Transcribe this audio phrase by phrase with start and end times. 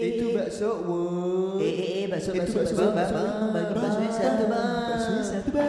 [0.00, 1.60] Itu bakso, woi.
[1.60, 4.44] Eh, eh, eh, bakso, Itu bakso, bakso, bang, bakso, bang, bang, bagi bang, baksonya satu,
[4.48, 4.88] bang.
[4.88, 5.68] Baksonya satu, bang.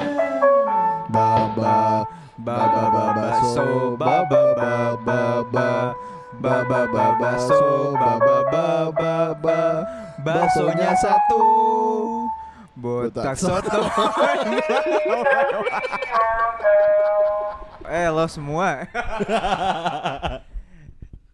[1.11, 2.07] Baba
[2.41, 5.93] Baba baba so baba baba ba
[6.41, 9.59] Baba baba so baba baba ba
[10.23, 11.43] Baksonya satu.
[12.73, 13.83] Botak soto
[17.91, 18.87] Eh lo semua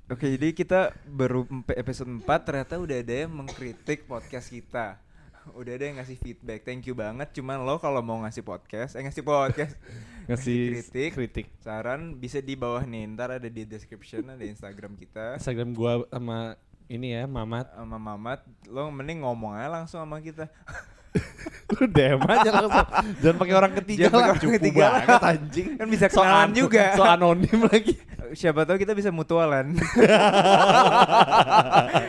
[0.08, 1.44] Oke jadi kita baru
[1.76, 5.04] episode 4 ternyata udah ada yang mengkritik podcast kita.
[5.52, 6.64] Udah ada yang ngasih feedback.
[6.64, 7.36] Thank you banget.
[7.36, 9.76] Cuman lo kalau mau ngasih podcast Eh ngasih podcast
[10.32, 11.48] Ngasih kritik, kritik.
[11.60, 13.04] Saran bisa di bawah nih.
[13.20, 15.44] Ntar ada di description Ada Instagram kita.
[15.44, 16.56] Instagram gua sama
[16.88, 17.76] ini ya Mamat.
[17.76, 18.48] Sama Mamat.
[18.72, 20.48] Lo mending ngomong aja langsung sama kita
[21.70, 22.88] Lu DM aja langsung
[23.20, 24.92] Jangan pakai orang ketiga Jangan pakai lah orang Cukup ketiga lah.
[24.98, 26.84] banget anjing Kan bisa So kenalan ano- juga.
[26.94, 27.94] So anonim lagi
[28.30, 29.72] Siapa tahu kita bisa mutualan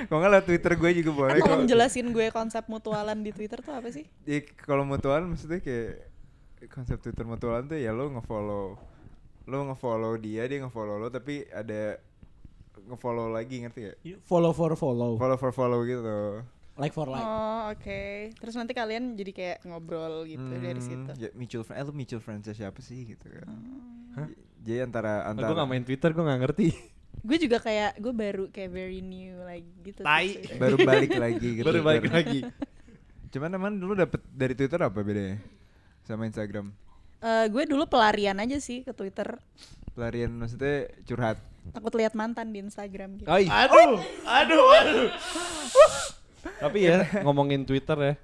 [0.04, 1.64] Kalau nggak lewat Twitter gue juga boleh kok.
[1.64, 4.06] jelasin gue konsep mutualan di Twitter tuh apa sih?
[4.24, 6.10] Ya, kalau mutualan maksudnya kayak
[6.68, 8.74] konsep Twitter mutualan tuh ya lo ngefollow
[9.44, 11.96] lo ngefollow dia dia ngefollow lo tapi ada
[12.80, 13.96] ngefollow lagi ngerti gak?
[14.22, 15.16] Follow for follow.
[15.16, 16.42] Follow for follow gitu.
[16.78, 17.20] Like for like.
[17.20, 18.00] Oh oke.
[18.38, 21.10] Terus nanti kalian jadi kayak ngobrol gitu dari Hmm, situ.
[21.18, 23.50] Ya, mutual friend, eh lu mutual friends siapa sih gitu kan?
[24.14, 24.26] Oh.
[24.62, 26.66] Jadi antara Gue antara gak main Twitter gue gak ngerti
[27.26, 30.06] Gue juga kayak gue baru kayak very new like gitu.
[30.06, 30.28] Tai.
[30.62, 31.66] baru balik lagi gitu.
[31.66, 32.40] Baru balik lagi
[33.34, 35.36] Cuman emang dulu dapet dari Twitter apa bedanya
[36.06, 36.72] sama Instagram?
[37.18, 39.36] Eh, gue dulu pelarian aja sih ke Twitter.
[39.92, 41.36] Pelarian maksudnya curhat.
[41.68, 43.28] Takut lihat mantan di Instagram gitu.
[43.28, 43.44] Oi.
[43.44, 45.08] Aduh, aduh, aduh.
[46.58, 48.14] Tapi ya ngomongin Twitter ya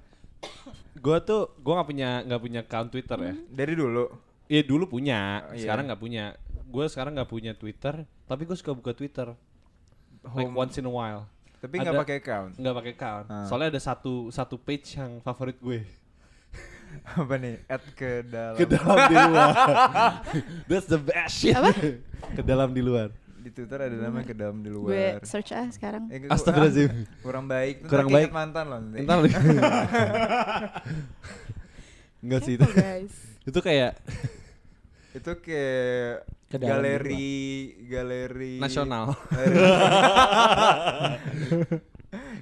[0.95, 4.05] Gue tuh gue gak punya nggak punya account Twitter ya Dari dulu.
[4.45, 5.65] Iya dulu punya, Oh, iya.
[5.65, 6.25] sekarang nggak punya.
[6.69, 9.33] Gue sekarang nggak punya Twitter, tapi gue suka buka Twitter.
[10.21, 10.53] Like Home.
[10.53, 11.25] once in a while.
[11.57, 12.53] Tapi nggak pakai account.
[12.53, 13.25] Nggak pakai account.
[13.25, 13.45] Ah.
[13.49, 15.81] Soalnya ada satu satu page yang favorit gue.
[17.17, 17.57] apa nih?
[17.65, 18.57] Add ke dalam.
[18.61, 19.49] Ke dalam di luar.
[20.69, 21.57] That's the best shit.
[21.57, 21.73] Apa?
[22.37, 23.09] ke dalam di luar.
[23.45, 25.21] Di Twitter ada namanya ke dalam di Gue luar.
[25.21, 26.09] search ah sekarang.
[26.09, 26.89] Eh, Astagfirullahaladzim.
[26.89, 27.75] ah, kurang baik.
[27.85, 28.33] Kurang baik.
[28.33, 28.81] mantan loh.
[28.81, 28.97] nanti.
[28.99, 29.17] Entar
[32.19, 32.65] Enggak sih itu.
[32.65, 33.13] Kepo, guys.
[33.45, 33.91] itu kayak
[35.13, 37.37] Itu kayak Ke dalam galeri
[37.85, 39.13] galeri nasional.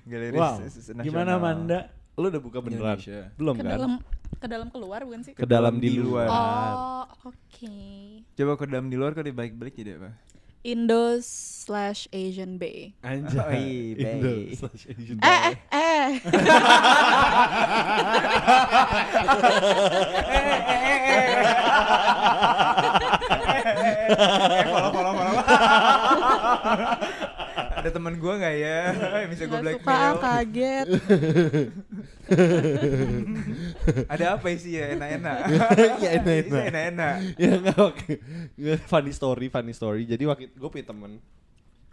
[0.04, 0.56] galeri Wow.
[0.62, 1.04] nasional.
[1.04, 1.80] Gimana Manda?
[2.16, 2.96] Lu udah buka beneran?
[2.96, 3.28] Indonesia.
[3.36, 3.72] Belum Ke kan?
[3.76, 3.94] dalam
[4.34, 5.34] ke dalam keluar bukan sih?
[5.34, 6.28] Ke dalam di luar.
[6.28, 7.76] Oh, oke.
[8.34, 10.12] Coba ke dalam di luar kalau dibalik-balik jadi apa?
[10.64, 12.94] Indo slash Asian Bay.
[13.04, 13.36] Anjay.
[13.36, 16.10] Oh, iya, Indo slash Asian Eh, eh, eh.
[23.76, 25.44] eh, follow, follow, follow.
[27.84, 28.80] Ada teman gua nggak ya?
[29.20, 30.16] Yang bisa gua Nggak suka, blackmail.
[30.18, 30.88] kaget.
[34.08, 35.38] Ada apa sih ya enak-enak?
[36.00, 36.64] Iya, enak-enak.
[36.72, 37.16] Enak-enak.
[37.36, 37.52] ya
[38.56, 41.20] Nggak, funny story funny story jadi waktu gue punya temen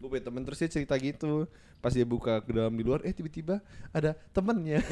[0.01, 1.45] gue punya temen terus dia cerita gitu
[1.77, 4.81] pas dia buka ke dalam di luar eh tiba-tiba ada temennya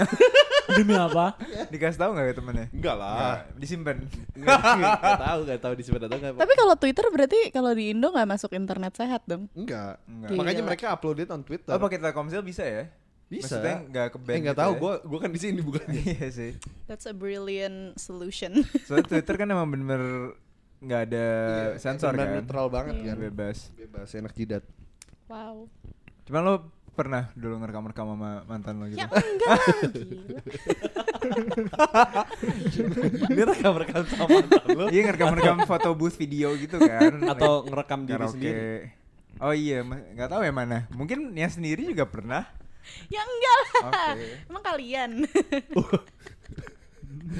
[0.68, 1.32] Demi apa?
[1.72, 2.68] Dikasih tahu nggak temennya?
[2.68, 4.04] enggak lah disimpan.
[4.36, 8.28] nggak tahu nggak tahu disimpan atau nggak Tapi kalau Twitter berarti kalau di Indo nggak
[8.28, 9.48] masuk internet sehat dong.
[9.56, 10.36] enggak Enggak.
[10.36, 10.68] makanya Gila.
[10.68, 12.84] mereka upload it on Twitter Oh pakai Telkomsel bisa ya?
[13.26, 14.78] bisa Maksudnya nggak ke band eh nggak gitu tahu ya?
[14.78, 16.52] gue gue kan di sini bukan Iya sih.
[16.84, 18.60] That's a brilliant solution.
[18.84, 20.36] Soalnya Twitter kan emang bener-bener
[20.78, 21.26] nggak ada
[21.66, 22.28] Iya, sensor kan?
[22.34, 23.08] netral banget Iya.
[23.08, 23.58] kan Bebas.
[23.72, 24.64] bebas enak jidat
[25.28, 25.68] wow.
[26.28, 26.54] Cuman lo
[26.98, 28.98] pernah dulu ngerekam-rekam sama mantan lo gitu?
[28.98, 30.40] Ya enggak lah, gila.
[33.30, 37.22] ini rekam rekam sama mantan lo Iya ngerekam-rekam foto booth video gitu kan?
[37.38, 38.34] atau ngerekam diri Karaoke.
[38.34, 38.98] sendiri
[39.38, 40.90] Oh iya, nggak tahu yang mana.
[40.90, 42.42] Mungkin yang sendiri juga pernah.
[43.06, 43.70] Ya enggak lah.
[43.86, 44.26] Oke.
[44.50, 45.10] Emang kalian.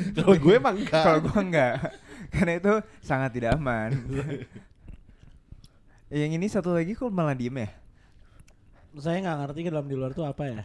[0.20, 1.74] kalau gue emang enggak Kalau gua enggak,
[2.30, 2.72] karena itu
[3.02, 3.90] sangat tidak aman.
[6.08, 7.68] Yang ini satu lagi kok malah diem ya?
[8.96, 10.58] Saya nggak ngerti ke dalam di luar tuh apa ya.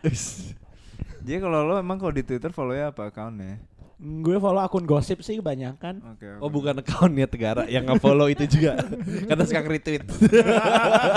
[1.24, 3.60] Jadi kalau lo emang kalau di Twitter follow-nya apa account-nya?
[4.04, 6.04] Gue follow akun gosip sih kebanyakan.
[6.12, 6.28] Oke.
[6.44, 8.76] Oh bukan accountnya Tegara yang nge-follow itu juga
[9.32, 10.04] Karena suka nge-retweet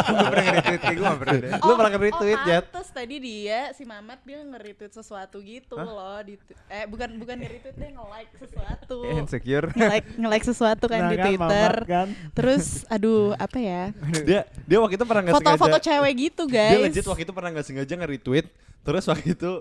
[0.07, 1.51] gue pernah nge-retweet kayak gue pernah deh.
[1.59, 2.65] Lu pernah nge-retweet, oh, Jat?
[2.71, 6.39] pantes tadi dia si Mamat dia nge-retweet sesuatu gitu loh di
[6.71, 8.97] eh bukan bukan nge-retweet dia nge-like sesuatu.
[9.03, 9.67] Eh, Insecure.
[9.75, 11.73] nge-like nge-like sesuatu kan Nah di kan, Twitter.
[11.75, 12.09] Mamat kan.
[12.39, 13.83] Terus aduh apa ya?
[14.23, 16.83] Dia dia waktu itu pernah nggak sengaja Foto-foto cewek gitu Dia guys.
[16.87, 18.47] legit waktu itu pernah nggak sengaja nge-retweet
[18.87, 19.53] Terus waktu itu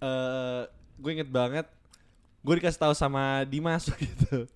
[0.00, 0.62] eh
[0.96, 1.68] gue inget banget
[2.42, 4.50] gue dikasih tahu sama Dimas gitu.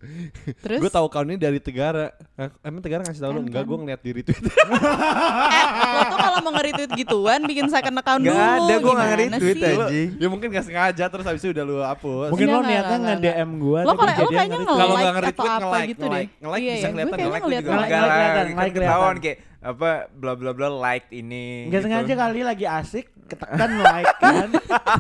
[0.59, 0.79] Terus?
[0.79, 2.11] gue tahu account ini dari Tegara.
[2.35, 3.39] Hah, Emang Tegara ngasih tahu lu?
[3.39, 3.69] Kan, Enggak, kan.
[3.69, 4.43] gue ngeliat di retweet.
[4.43, 8.43] eh, lo tuh kalau mau nge-retweet gituan bikin second account Gak dulu.
[8.43, 10.09] ada, gua nggak nge-retweet anjing.
[10.17, 12.29] ya mungkin gak sengaja terus habis itu udah lu hapus.
[12.31, 15.47] Mungkin Enggak, lo niatnya enggak, nge-DM gua Lo kalau lo kayaknya nge-like nggak nge-retweet, atau
[15.47, 16.11] apa nge-like, gitu deh.
[16.11, 16.31] nge-like.
[16.37, 17.71] Nge-like Iya, bisa iya, kelihatan, gue nge-like ngeliat juga.
[17.71, 19.17] Nge-like, Enggak lah, kelihatan, kan like ketahuan kelihatan.
[19.23, 21.67] kayak apa bla bla bla like ini.
[21.69, 21.87] Nggak gitu.
[21.91, 24.49] sengaja kali lagi asik ketekan like kan.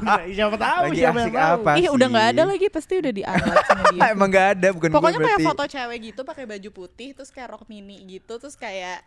[0.02, 1.56] Nah, siapa tahu Lagi siapa asik yang tahu.
[1.62, 1.70] apa?
[1.78, 4.00] Ih udah nggak ada lagi pasti udah di unlike sama dia.
[4.10, 7.64] Emang gak ada, bukan Pokoknya kayak foto cewek gitu pakai baju putih terus kayak rok
[7.70, 9.00] mini gitu terus kayak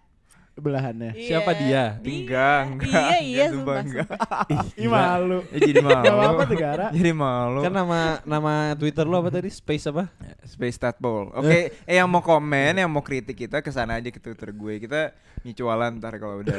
[0.59, 1.15] Belahannya.
[1.15, 1.97] Siapa dia?
[2.03, 2.89] Enggak, enggak.
[2.89, 4.09] Iya iya Enggak, sumpah enggak.
[4.83, 5.39] Ih malu.
[5.55, 6.03] Ya, jadi malu.
[6.03, 6.87] Gak apa-apa Tegara.
[6.97, 7.59] Jadi malu.
[7.63, 9.49] Kan nama nama Twitter lu apa tadi?
[9.53, 10.11] Space apa?
[10.43, 11.31] Space Tadpole.
[11.31, 14.73] Oke, eh yang mau komen, yang mau kritik kita ke sana aja ke Twitter gue.
[14.83, 16.57] Kita nyicualan ntar kalau udah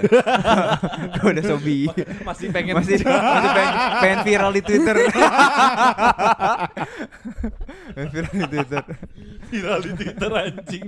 [1.21, 1.85] kalau udah sobi.
[2.25, 4.97] Masih pengen masih masih pengen, pengen viral di Twitter.
[8.01, 8.85] viral di Twitter.
[9.51, 10.87] viral di Twitter anjing.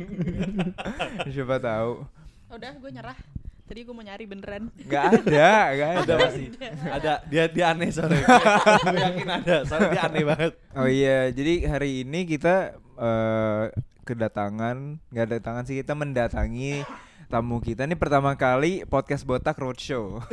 [1.28, 2.21] Siapa tahu.
[2.52, 3.16] Udah gue nyerah.
[3.64, 4.68] Tadi gue mau nyari beneran.
[4.84, 6.02] Gak ada, gak ada.
[6.04, 6.46] ada masih.
[6.84, 8.20] Ada dia dia aneh soalnya.
[8.84, 10.52] Gue yakin ada, soalnya dia aneh banget.
[10.76, 13.64] Oh iya, jadi hari ini kita eh,
[14.04, 16.84] kedatangan, nggak kedatangan sih kita mendatangi
[17.32, 20.20] tamu kita ini pertama kali podcast botak roadshow.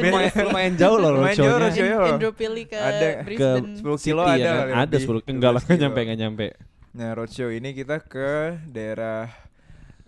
[0.00, 1.96] lumayan, lumayan jauh loh Lumayan jauh roadshow-nya.
[2.00, 2.16] roadshow.
[2.16, 3.08] Indro pilih ke Ada.
[3.28, 3.76] Brisbane.
[3.76, 4.76] 10 kilo City ada ya kan?
[4.88, 5.20] Ada lebih.
[5.28, 5.82] 10 enggak lah 12 nggak kilo.
[5.84, 6.46] nyampe enggak nyampe.
[6.96, 8.30] Nah roadshow ini kita ke
[8.72, 9.28] daerah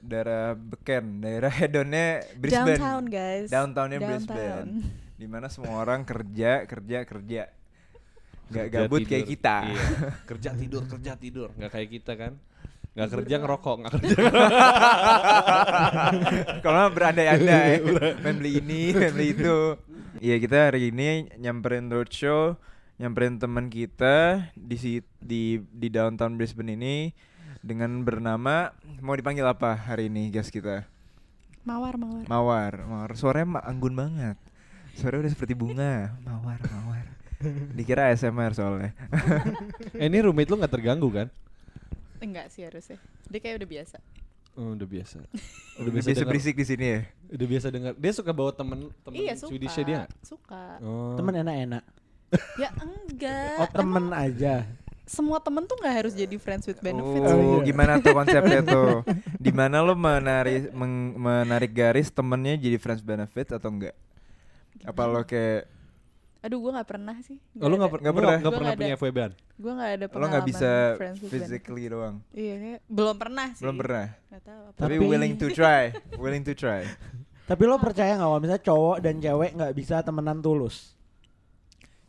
[0.02, 2.74] daerah Beken, daerah hedonnya Brisbane.
[2.74, 3.48] Downtown guys.
[3.48, 4.66] Downtownnya Downtown.
[4.66, 4.70] Brisbane.
[5.14, 7.42] Di mana semua orang kerja, kerja, kerja.
[8.44, 9.30] Gak Kerja, gabut kayak tidur.
[9.30, 9.56] kita.
[9.64, 9.84] Iya.
[10.26, 11.48] Kerja tidur, kerja tidur.
[11.54, 12.32] Enggak kayak kita kan.
[12.92, 14.16] Enggak kerja ngerokok, enggak kerja.
[16.60, 17.72] Kalau nggak berandai-andai,
[18.20, 19.58] main beli ini, main beli itu.
[20.18, 22.54] Iya kita hari ini nyamperin roadshow,
[22.96, 26.96] nyamperin teman kita di si- di di downtown Brisbane ini
[27.62, 30.84] dengan bernama mau dipanggil apa hari ini guys kita?
[31.62, 32.26] Mawar mawar.
[32.26, 33.10] Mawar, Mawar.
[33.14, 34.34] Suaranya ma- anggun banget.
[34.98, 36.10] Suaranya udah seperti bunga.
[36.20, 37.06] Mawar, Mawar.
[37.72, 38.90] Dikira ASMR soalnya.
[39.94, 41.26] eh, ini roommate lu enggak terganggu kan?
[42.18, 42.98] Enggak sih harusnya.
[43.30, 43.96] Dia kayak udah biasa.
[44.52, 45.16] Oh, udah biasa.
[45.80, 47.00] Udah biasa denger- berisik di sini ya.
[47.32, 47.92] Udah biasa dengar.
[47.96, 49.56] Dia suka bawa temen temen iya suka.
[49.56, 50.04] Dia.
[50.04, 50.08] nggak?
[50.20, 50.64] Suka.
[50.84, 51.16] Oh.
[51.16, 51.84] Temen enak-enak.
[52.60, 53.56] Ya enggak.
[53.56, 54.54] Oh temen Emang aja.
[55.02, 57.26] Semua temen tuh nggak harus jadi friends with benefits.
[57.26, 57.64] Oh, iya.
[57.64, 59.02] gimana tuh konsepnya tuh?
[59.36, 63.94] Di mana lo menarik meng- menarik garis temennya jadi friends benefit atau enggak?
[64.82, 65.68] Apa lo kayak
[66.42, 67.38] Aduh gue nggak pernah sih.
[67.54, 68.94] Oh, lu enggak Nggak pernah Gua pernah punya.
[68.96, 69.32] FWB-an?
[69.54, 71.94] Gue nggak ada lo pengalaman nggak bisa friends with physically benefits.
[71.94, 72.14] doang?
[72.34, 73.62] Iya, kayak belum pernah sih.
[73.62, 74.06] Belum pernah.
[74.26, 74.76] Nggak tahu apa.
[74.76, 75.82] Tapi, Tapi- willing to try,
[76.16, 76.82] willing to try.
[77.50, 80.98] Tapi lo percaya nggak kalau misalnya cowok dan cewek nggak bisa temenan tulus?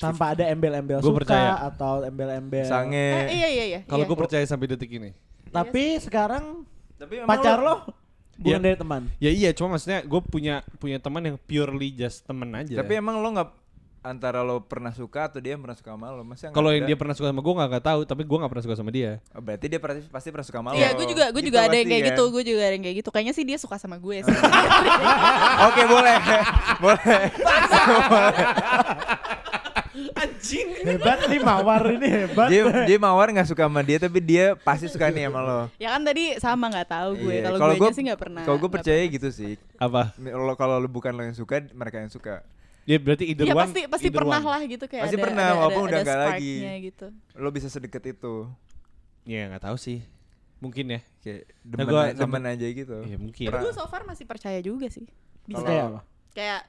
[0.04, 1.56] Tanpa ada embel-embel suka percaya.
[1.64, 2.68] atau embel-embel.
[2.68, 3.32] Sange.
[3.32, 3.80] Eh, iya iya iya.
[3.88, 4.10] Kalau iya.
[4.12, 5.16] gue percaya sampai detik ini.
[5.48, 6.68] Tapi sekarang
[7.00, 7.88] Tapi pacar lo
[8.34, 8.66] bukan Iya.
[8.66, 9.02] dari teman.
[9.18, 12.76] Ya iya, cuma maksudnya gue punya punya teman yang purely just temen aja.
[12.76, 13.50] Tapi emang lo nggak
[14.04, 16.28] antara lo pernah suka atau dia pernah suka sama lo?
[16.28, 18.64] Nggak kalau yang dia pernah suka sama gue nggak nggak tahu, tapi gue nggak pernah
[18.68, 19.12] suka sama dia.
[19.32, 20.78] Oh, berarti dia pasti, pasti pernah suka sama lo.
[20.82, 22.10] Iya, gue juga gue Gitu juga ada yang kayak kan?
[22.12, 23.10] gitu, gue juga ada yang kayak gitu.
[23.16, 24.38] Kayaknya sih dia suka sama gue sih.
[25.72, 26.18] Oke, boleh.
[26.84, 27.22] boleh.
[29.94, 32.50] Hebat nih mawar ini hebat.
[32.50, 35.60] dia dia mawar nggak suka sama dia tapi dia pasti suka nih sama lo.
[35.78, 37.34] ya kan tadi sama nggak tahu gue.
[37.36, 38.44] Iya, Kalau gue gua- sih nggak pernah.
[38.44, 39.14] Kalau gue percaya pernah.
[39.14, 39.54] gitu sih.
[39.78, 40.02] Apa?
[40.18, 42.42] Lo kalau lo bukan lo yang suka, mereka yang suka.
[42.84, 43.64] Ya berarti either Ya one.
[43.64, 44.50] pasti pasti either pernah one.
[44.50, 46.54] lah gitu kayak Pasti ada, pernah, ada, walaupun ada, udah ada nggak lagi.
[46.84, 47.06] gitu.
[47.34, 48.34] Lo bisa sedekat itu.
[49.24, 50.04] Ya nggak tahu sih.
[50.60, 51.00] Mungkin ya.
[51.22, 52.98] Kayak Nah, demen, gua a- demen aja gitu.
[53.02, 53.48] Iya mungkin.
[53.48, 55.08] Tapi gue so far masih percaya juga sih.
[55.44, 55.64] Bisa.
[55.64, 56.00] Kayak apa?
[56.34, 56.62] Kayak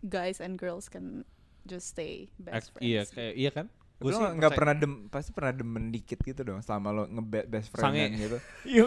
[0.00, 1.28] guys and girls can
[1.68, 2.82] just stay best Ak- friends.
[2.82, 3.66] iya kayak iya kan?
[3.98, 7.68] Gue sih nggak pernah dem, pasti pernah demen dikit gitu dong selama lo nge best
[7.68, 8.04] friend Sange.
[8.16, 8.38] gitu.
[8.70, 8.82] Iya.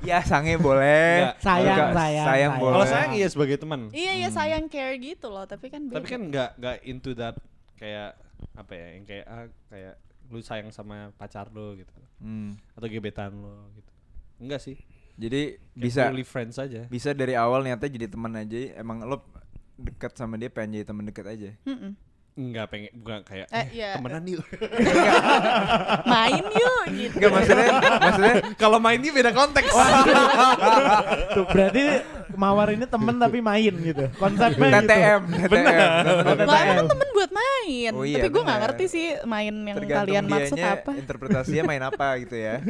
[0.00, 1.26] ya sange boleh.
[1.26, 1.36] Nggak.
[1.36, 2.52] Sayang, Suka- sayang, sayang sayang.
[2.56, 2.72] boleh.
[2.72, 3.80] Kalau sayang iya sebagai teman.
[3.90, 5.98] Iya iya sayang care gitu loh, tapi kan beda.
[5.98, 7.34] Tapi kan nggak nggak into that
[7.74, 8.14] kayak
[8.54, 12.54] apa ya yang kayak ah, kayak lu sayang sama pacar lo gitu Hmm.
[12.72, 13.90] atau gebetan lo gitu.
[14.38, 14.78] Enggak sih.
[15.14, 16.86] Jadi Kayak bisa friends aja.
[16.86, 18.54] bisa dari awal niatnya jadi teman aja.
[18.72, 19.18] Emang lo
[19.74, 21.50] dekat sama dia pengen jadi teman dekat aja.
[21.64, 21.98] Mm-mm.
[22.34, 23.90] Enggak pengen bukan kayak Eh, eh, iya.
[23.94, 24.42] temenan yuk.
[26.10, 27.14] main yuk gitu.
[27.14, 29.70] Enggak maksudnya maksudnya Kalau mainnya beda konteks.
[31.30, 31.82] Tuh, berarti
[32.34, 34.04] mawar ini temen tapi main gitu.
[34.18, 34.76] Konsepnya gitu.
[34.82, 36.02] TTM, TTM.
[36.42, 37.90] Lah emang kan temen buat main.
[37.94, 38.70] Oh iya, tapi gue nggak benar.
[38.74, 40.90] ngerti sih main yang Tergantung kalian maksud dianya apa.
[40.98, 42.58] interpretasinya main apa gitu ya.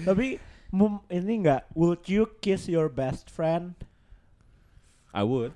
[0.00, 3.76] Tapi mum, ini enggak would you kiss your best friend?
[5.12, 5.52] I would.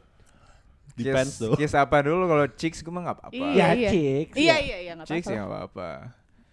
[0.97, 1.53] Depends kiss, tuh.
[1.55, 3.35] kiss apa dulu kalau chicks gue mah nggak apa-apa.
[3.35, 3.91] Iya, Ya iya.
[3.91, 4.35] chicks.
[4.35, 4.57] Iya ya.
[4.59, 5.29] iya iya Chicks apa-apa.
[5.29, 5.91] ya nggak apa-apa.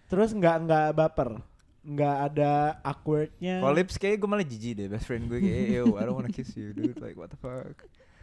[0.04, 1.28] Terus nggak nggak baper.
[1.82, 3.54] Nggak ada awkwardnya.
[3.58, 4.86] Kalau lips kayak gue malah jijik deh.
[4.86, 6.94] Best friend gue kayak, yo, I don't wanna kiss you, dude.
[6.96, 7.74] Like what the fuck.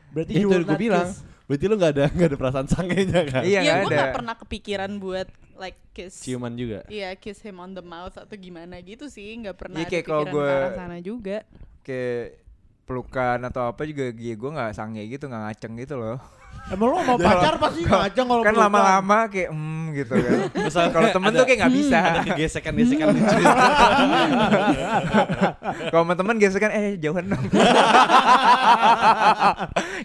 [0.10, 1.08] Berarti Itu you will gue bilang.
[1.08, 1.22] kiss.
[1.44, 3.42] Berarti lu gak ada gak ada perasaan sangenya kan?
[3.42, 4.00] Iya nggak gue ada.
[4.00, 6.20] gak pernah kepikiran buat like kiss.
[6.20, 6.88] Ciuman juga.
[6.88, 10.06] Iya, kiss him on the mouth atau gimana gitu sih, nggak pernah Iya, ada kayak
[10.06, 11.38] kalau pikiran gua- ke arah sana juga.
[11.82, 12.26] Kayak
[12.90, 16.18] pelukan atau apa juga gue gue nggak sange gitu nggak ngaceng gitu loh
[16.74, 21.08] Emang lu mau pacar pasti ngajak kalau kan lama-lama kayak hmm gitu kan Misalnya kalau
[21.14, 23.38] temen tuh kayak nggak bisa Ada kegesekan-gesekan lucu.
[25.94, 27.46] kalau sama temen gesekan eh jauhan dong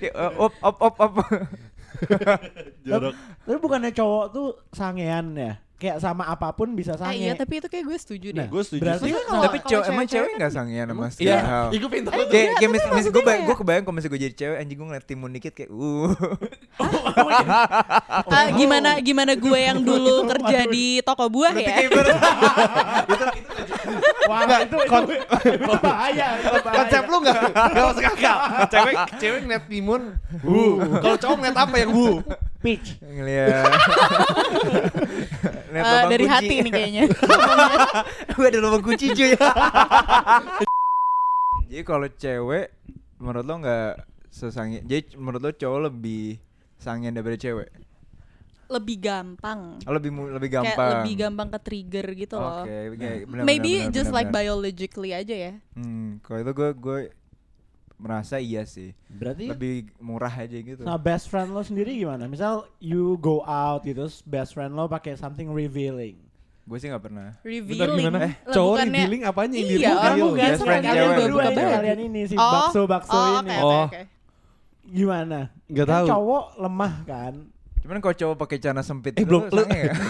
[0.04, 1.14] Ya, op op op op
[2.84, 3.14] Jorok.
[3.48, 5.63] Tapi bukannya cowok tuh sangean ya?
[5.74, 7.18] Kayak sama apa pun bisa Ah, sange.
[7.18, 8.48] iya, tapi itu kayak gue setuju Nah, deh.
[8.48, 9.12] Gue setuju Berarti sih.
[9.12, 12.14] Kalau- tapi cowok emang cewek nggak sangean sama Iya, setiap hal Ih, gue pengen tahu
[12.14, 12.56] kayak tuh.
[12.56, 15.30] kayak mis- mis- gue gue kebayang kalau misalnya gue jadi cewek anjing gue ngeliat timun
[15.30, 16.10] dikit kayak uh
[18.30, 21.66] Ah, gimana gimana gue yang dulu kerja di toko buah ya?
[21.66, 22.14] kayak ber-
[24.24, 25.12] Wah, itu, itu,
[25.44, 26.72] itu bahaya, itu bahaya.
[26.74, 30.02] Konsep lu gak, gak masuk akal Cewek cewek ngeliat timun
[30.40, 30.64] Wu
[30.96, 32.08] Kalau cowok ngeliat apa yang wu
[32.64, 32.96] Peach.
[32.98, 33.68] ngeliat
[35.74, 36.32] lubang dari kunci.
[36.32, 37.02] hati nih kayaknya.
[38.32, 39.34] gue ada lubang kunci cuy
[41.68, 42.70] jadi kalau cewek
[43.18, 43.92] menurut lo nggak
[44.28, 46.36] sesangi jadi menurut lo cowok lebih
[46.76, 47.68] sangian daripada cewek
[48.64, 49.76] lebih gampang.
[49.84, 52.64] oh, lebih lebih Kayak gampang lebih gampang ke trigger gitu loh.
[52.64, 54.40] oke kayak benar, Maybe benar, benar, just benar, like benar.
[54.40, 55.52] biologically aja ya.
[55.76, 56.98] hmm kalau itu gue gue
[57.96, 62.24] merasa iya sih Berarti lebih murah aja gitu sama best friend lo sendiri gimana?
[62.24, 66.12] Misal you go out gitu, terus best friend lo pakai something revealing.
[66.64, 68.02] gue sih nggak pernah Revealing.
[68.02, 68.18] gimana?
[68.20, 71.98] Lah, Cowok bukannya- revealing apanya yang Iya, orang bukan Best suka friend kalian berdua kalian
[72.02, 73.54] ini si Oh, bakso-bakso oh, ini.
[73.54, 73.62] Oh.
[73.62, 74.00] oke, oke.
[74.86, 75.38] Gimana?
[75.66, 77.34] Gak Kan tahu cowok lemah kan?
[77.78, 79.92] cuman kalau cowok pakai celana sempit Eh, itu belum- lu- nggak?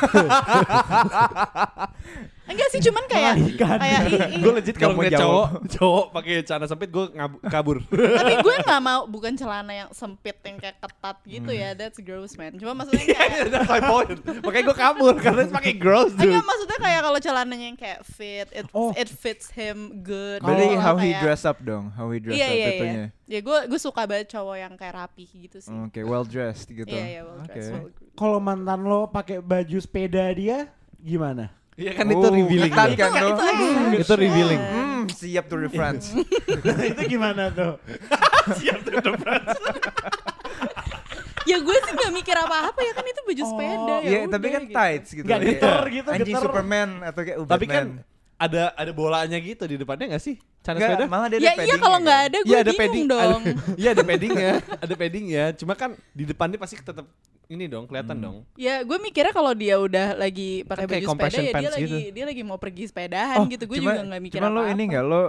[2.45, 3.79] Enggak sih, cuman kayak Melarikan.
[3.79, 4.01] kayak
[4.37, 7.05] Gue legit kalau mau ngeliat cowok Cowok pakai celana sempit gue
[7.43, 11.57] kabur tapi gue nggak mau bukan celana yang sempit yang kayak ketat gitu Hmm.
[11.57, 15.73] ya that's gross man cuma maksudnya kayak That's my point Makanya gue kabur Karena pakai
[15.75, 18.93] gross dude Enggak maksudnya kayak kalau celananya yang kayak fit it Oh.
[18.93, 22.45] it fits him good berarti how he kayak- dress up dong how he dress iya
[22.45, 25.73] up iya iya itunya ya gue gue suka banget cowok yang kayak rapih gitu sih
[25.73, 27.49] oke well dressed gitu iya iya well Oke.
[27.51, 27.89] dressed well.
[28.15, 31.51] Kalau mantan lo pakai baju sepeda dia gimana?
[31.75, 32.95] Iya kan Oh, itu revealing kan tuh.
[32.95, 33.99] itu exception.
[33.99, 36.15] Itu revealing Hmm, siap to reference.
[36.91, 37.75] itu gimana tuh?
[41.45, 44.47] ya gue sih gak mikir apa-apa ya kan itu baju sepeda ya Iya, udah tapi
[44.49, 44.73] kan gitu.
[44.73, 45.27] tights gitu.
[45.27, 46.37] Kayak geter gitu, Anjing.
[46.39, 48.14] Superman atau kayak Tapi kan Batman.
[48.45, 50.37] Ada ada bolanya gitu di depannya gak sih?
[50.61, 51.07] Celana Enggak, sepeda?
[51.07, 53.57] malah dia ada ya iya kalau nggak ada gue Iya ada bingung padding dong ada-
[53.81, 57.05] Iya ada paddingnya Ada paddingnya Cuma kan di depannya pasti tetap
[57.47, 58.25] ini dong kelihatan Hmm.
[58.25, 61.97] dong ya gue mikirnya kalau dia udah lagi pakai baju sepeda ya dia lagi gitu.
[62.11, 64.73] dia lagi mau pergi sepedahan Oh, gitu gue cuma- juga nggak mikir Cuma lo apa-apa
[64.73, 65.29] ini enggak lo uh,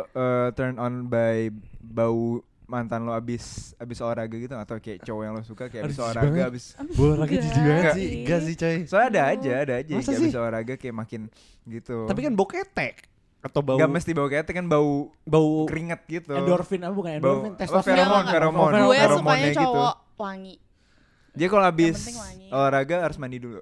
[0.51, 3.43] turn on by bau mantan lo abis
[3.75, 6.50] abis olahraga gitu atau kayak cowok yang lo suka kayak abis olahraga banget.
[6.50, 7.93] abis Olahraga jijik banget Enggak.
[7.93, 10.25] sih Enggak sih coy soalnya ada aja ada aja Masa kayak sih?
[10.25, 11.22] abis olahraga kayak makin
[11.63, 12.95] gitu Tapi kan bau ketek
[13.39, 17.45] Atau bau Gak mesti bau ketek kan bau Bau keringat gitu Endorfin apa bukan Bau-
[17.45, 17.53] endorfin?
[17.55, 17.86] Testosteron.
[17.95, 18.69] feromon, Enggak, feromon.
[18.72, 19.62] gue Feromonnya sukanya gitu.
[19.62, 20.55] cowok wangi
[21.31, 22.48] Dia kalau wangi.
[22.50, 23.62] olahraga harus mandi dulu.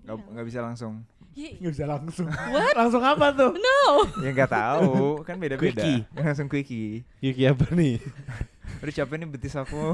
[0.00, 0.24] Gak, Iya.
[0.30, 0.92] nggak bisa langsung.
[1.34, 2.26] Iya, Nggak bisa langsung.
[2.30, 2.74] What?
[2.78, 3.50] langsung apa tuh?
[3.52, 3.82] no
[4.22, 5.82] Ya nggak tahu, kan beda-beda.
[5.82, 6.06] Quickie.
[6.18, 7.02] langsung quickie.
[7.18, 7.98] Yuki apa nih?
[8.80, 9.92] Aduh capek nih betis aku.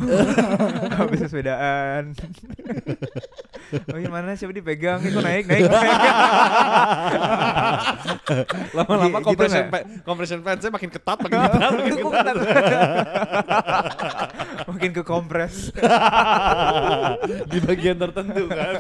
[0.95, 2.11] habis sepedaan.
[3.87, 4.99] oh gimana siapa dipegang?
[5.01, 5.63] Itu naik naik.
[5.65, 5.99] naik.
[8.73, 9.75] Lama-lama Gitu compression, nggak?
[9.75, 12.37] pa- compression pants-nya makin ketat Makin ketat Makin ketat
[14.67, 15.71] Mungkin ke kompres.
[17.47, 18.75] Di bagian tertentu kan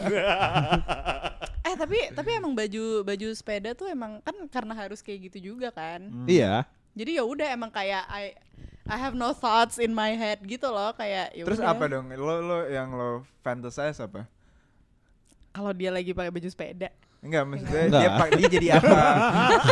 [1.80, 6.04] tapi tapi emang baju baju sepeda tuh emang kan karena harus kayak gitu juga kan
[6.28, 8.37] Iya jadi ya udah emang kayak I
[8.90, 12.10] I have no thoughts in my head gitu loh kayak ya Terus apa dong?
[12.10, 14.26] Lo lo yang lo fantasize apa?
[15.50, 18.00] kalau dia lagi pakai baju sepeda Enggak, maksudnya Enggak.
[18.00, 19.00] dia pak dia jadi apa?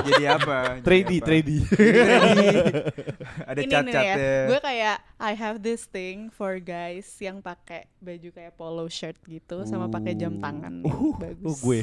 [0.05, 0.59] jadi apa?
[0.61, 1.25] Jadi Trady apa?
[1.25, 1.59] Trady
[3.49, 4.37] Ada ini nih ya cat-catnya.
[4.53, 9.67] gue kayak I have this thing for guys yang pakai baju kayak polo shirt gitu
[9.67, 10.79] sama pakai jam tangan.
[10.79, 11.59] Yang Oh bagus.
[11.59, 11.81] gue.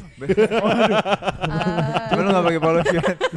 [1.44, 3.18] Ah, Cuma lu gak pakai polo shirt.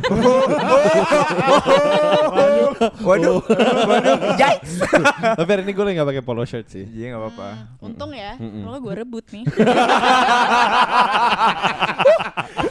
[2.78, 3.42] Waduh,
[3.88, 4.86] waduh, yikes.
[5.34, 6.86] Tapi hari ini gue lagi gak pakai polo shirt sih.
[6.86, 7.48] Iya gak apa-apa.
[7.82, 8.38] untung ya.
[8.38, 9.42] Kalau gue rebut nih.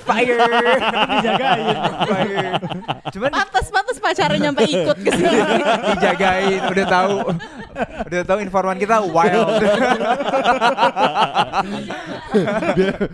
[0.07, 0.39] Fire.
[1.11, 1.75] Dijagain.
[2.07, 2.55] Fire.
[3.11, 5.39] Cuman pantas pantas pacarnya nyampe ikut ke sini.
[5.91, 7.16] Dijagain, udah tahu
[8.07, 9.47] Udah tahu informan kita wild.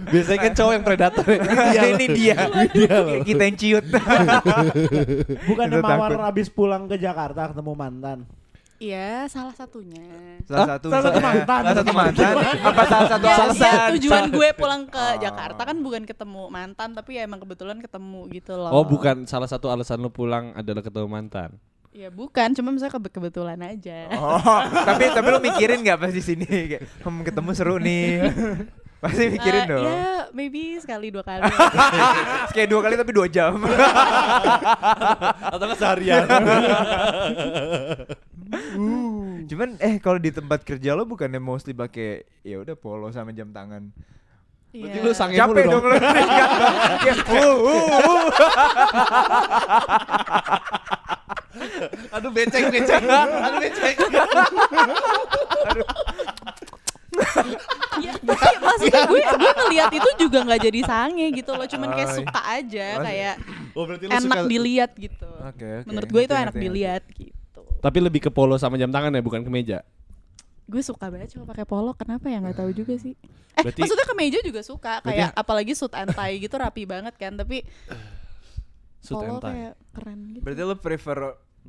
[0.09, 1.25] Biasanya kan cowok yang predator.
[1.95, 2.37] ini dia.
[3.21, 3.85] Kita yang ciut.
[5.47, 6.29] Bukan mawar takut.
[6.33, 8.19] abis pulang ke Jakarta ketemu mantan.
[8.83, 10.03] Iya, salah satunya.
[10.43, 11.61] Salah satu salah satu mantan.
[11.63, 12.33] Salah satu mantan.
[12.67, 13.63] Apa salah satu Ya, alasan?
[13.63, 15.15] ya, tujuan gue pulang ke Oh.
[15.23, 18.75] Jakarta kan bukan ketemu mantan, tapi ya emang kebetulan ketemu gitu loh.
[18.75, 21.55] Oh bukan salah satu alasan lu pulang adalah ketemu mantan.
[21.93, 24.09] Ya bukan, cuma misalnya kebe- kebetulan aja.
[24.11, 28.17] Oh, tapi tapi lu mikirin nggak pas di sini kayak hmm, ketemu seru nih.
[29.03, 29.83] Pasti mikirin Eh, dong.
[29.83, 31.43] Ya, maybe sekali dua kali.
[32.55, 33.59] Kayak dua kali tapi dua jam.
[35.43, 36.23] Atau nggak seharian?
[39.43, 43.51] Cuman eh kalau di tempat kerja lo bukannya mostly pakai ya udah polo sama jam
[43.51, 43.91] tangan.
[44.71, 45.03] Berarti Iya.
[45.03, 45.73] lu sange mulu Capek dong.
[45.75, 45.95] dong lo.
[46.97, 48.23] Kayak, uh, uh, uh.
[52.11, 53.01] Aduh becek becek.
[53.01, 53.95] Aduh becek.
[57.93, 62.09] Iya, tapi maksudnya gue gue ngeliat itu juga nggak jadi sange gitu loh, cuman kayak
[62.15, 63.35] suka aja, kayak
[63.73, 64.49] Oh berarti lu enak suka.
[64.49, 65.29] dilihat gitu.
[65.39, 65.87] Oke, oke.
[65.87, 67.61] Menurut gue itu enak dilihat gitu.
[67.79, 69.85] Tapi lebih ke polo sama jam tangan ya bukan ke meja.
[70.65, 73.13] Gue suka banget cuma pakai polo, kenapa ya nggak tahu juga sih.
[73.53, 77.13] Eh, Berarti- maksudnya kemeja juga suka, Berarti- kayak apalagi suit and tie gitu rapi banget
[77.13, 77.61] kan, tapi
[78.97, 79.49] Suit polo and tie.
[79.53, 80.41] kayak keren gitu.
[80.41, 81.19] Berarti lo prefer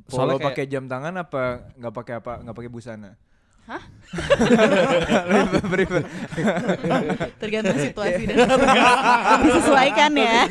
[0.05, 3.11] Soalnya kayak- pakai jam tangan apa nggak pakai apa nggak pakai busana?
[3.65, 3.81] Hah?
[7.41, 8.37] Tergantung situasi dan
[9.41, 10.45] disesuaikan ya.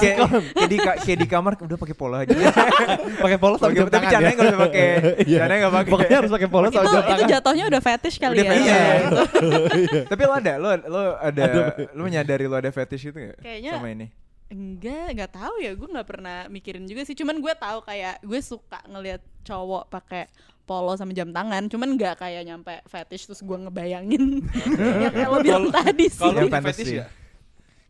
[0.00, 0.16] kayak,
[0.56, 2.32] kayak di ka- kayak di kamar udah pakai polo aja.
[3.20, 4.36] Pakai polo sama jam tapi tangan caranya ya.
[4.36, 4.86] nggak usah pakai.
[5.22, 5.38] Iya.
[5.38, 5.90] Caranya nggak pakai.
[5.92, 7.28] Pokoknya harus pakai polo itu sama jam itu tangan.
[7.28, 8.52] jatuhnya udah fetish kali ya.
[8.52, 8.80] Iya.
[10.10, 11.44] Tapi lo ada, lo lo ada,
[11.92, 13.38] lo menyadari lo ada fetish itu nggak?
[13.40, 14.06] Kayaknya- sama ini.
[14.52, 15.72] Enggak, nggak tahu ya.
[15.72, 17.16] Gue nggak pernah mikirin juga sih.
[17.16, 20.28] Cuman gue tahu kayak gue suka ngelihat cowok pakai
[20.68, 21.72] polo sama jam tangan.
[21.72, 24.44] Cuman nggak kayak nyampe fetish terus gue ngebayangin.
[25.02, 26.20] ya kayak lo bilang Kalau- tadi sih.
[26.20, 27.06] Kalau Yang fetish ya?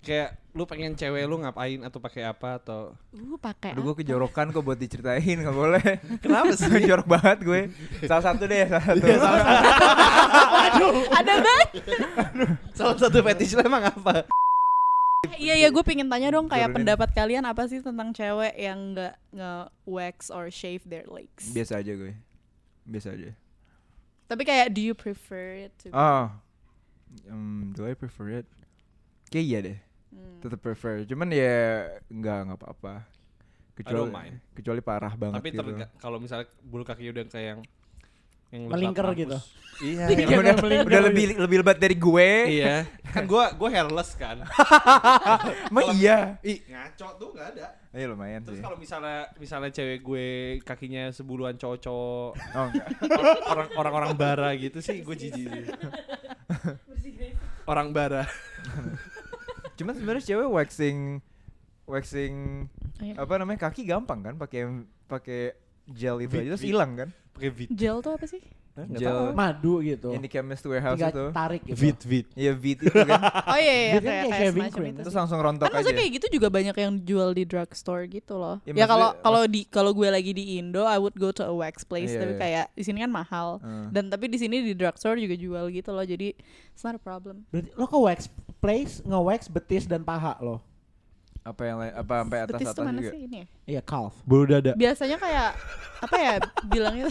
[0.03, 4.51] Kayak lu pengen cewek lu ngapain atau pakai apa atau Uh, pakai Aduh gue kejorokan
[4.51, 5.83] kok buat diceritain nggak boleh.
[6.19, 6.67] Kenapa sih?
[6.91, 7.61] Jorok banget gue.
[8.07, 9.03] Salah satu deh, salah satu.
[11.23, 11.69] Ada banget.
[12.75, 14.27] salah satu fetish lu emang apa?
[15.23, 16.83] Iya iya gue pengen tanya dong kayak Turunin.
[16.83, 19.55] pendapat kalian apa sih tentang cewek yang nggak nge
[19.87, 21.47] wax or shave their legs.
[21.55, 22.19] Biasa aja gue.
[22.83, 23.31] Biasa aja.
[24.27, 26.27] Tapi kayak do you prefer it to Oh.
[27.31, 28.47] Um, do I prefer it?
[29.31, 29.79] Kayak iya deh.
[30.11, 30.43] Hmm.
[30.43, 31.07] Tetap prefer.
[31.07, 33.07] Cuman ya nggak nggak apa-apa.
[33.79, 34.37] Kecuali don't mind.
[34.53, 35.63] kecuali parah banget Tapi gitu.
[35.97, 37.61] kalau misalnya bulu kaki udah kayak yang
[38.53, 39.39] yang Melingkar gitu.
[39.83, 40.05] Iya.
[40.13, 41.09] Yang udah, melingkar udah gitu.
[41.11, 42.29] lebih lebih lebat dari gue.
[42.55, 42.87] iya.
[43.17, 44.45] Kan gua gua hairless kan.
[45.69, 46.39] Emang Kalau- iya.
[46.41, 47.67] Ih, ngaco tuh nggak ada.
[47.91, 48.65] Iya lumayan Terus sih.
[48.65, 50.27] kalau misalnya misalnya cewek gue
[50.63, 52.89] kakinya sebuluhan cowok-cowok Oh enggak.
[53.45, 55.69] orang orang-orang bara gitu sih gue jijik.
[57.65, 58.25] Orang bara.
[59.75, 60.99] Cuman sebenarnya cewek waxing
[61.85, 63.15] waxing Ayo.
[63.19, 64.63] apa namanya kaki gampang kan pakai
[65.05, 65.41] pakai
[65.87, 67.09] gel itu aja terus hilang kan?
[67.33, 67.69] Pakai vit.
[67.71, 68.43] Gel tuh apa sih?
[68.73, 70.17] Gel Madu gitu.
[70.17, 71.25] yang di chemist warehouse Tinggal itu.
[71.31, 71.77] tarik gitu.
[71.77, 72.27] Vit vit.
[72.33, 73.21] Iya vit itu kan.
[73.53, 74.93] Oh iya iya Vit kan kayak shaving semacam cream.
[74.93, 75.77] itu terus langsung rontok Kan aja.
[75.77, 78.57] maksudnya kayak gitu juga banyak yang jual di drugstore gitu loh.
[78.65, 81.45] Ya, Ya kalau maksudnya- kalau di kalau gue lagi di Indo, I would go to
[81.45, 82.09] a wax place.
[82.09, 82.41] Iya, tapi iya.
[82.41, 83.61] kayak di sini kan mahal.
[83.61, 83.93] Hmm.
[83.93, 86.07] Dan tapi di sini di drugstore juga jual gitu loh.
[86.07, 86.33] Jadi
[86.71, 87.45] it's not a problem.
[87.49, 90.65] Berarti lo ke wax place nge-wax betis dan paha lo.
[91.43, 93.11] Apa yang lain apa sampai atas Betis atas mana juga.
[93.11, 93.37] sih ini?
[93.37, 93.47] ya?
[93.69, 94.15] Iya, calf.
[94.23, 94.73] Bulu dada.
[94.73, 95.51] Biasanya kayak
[96.01, 97.07] apa ya bilangnya?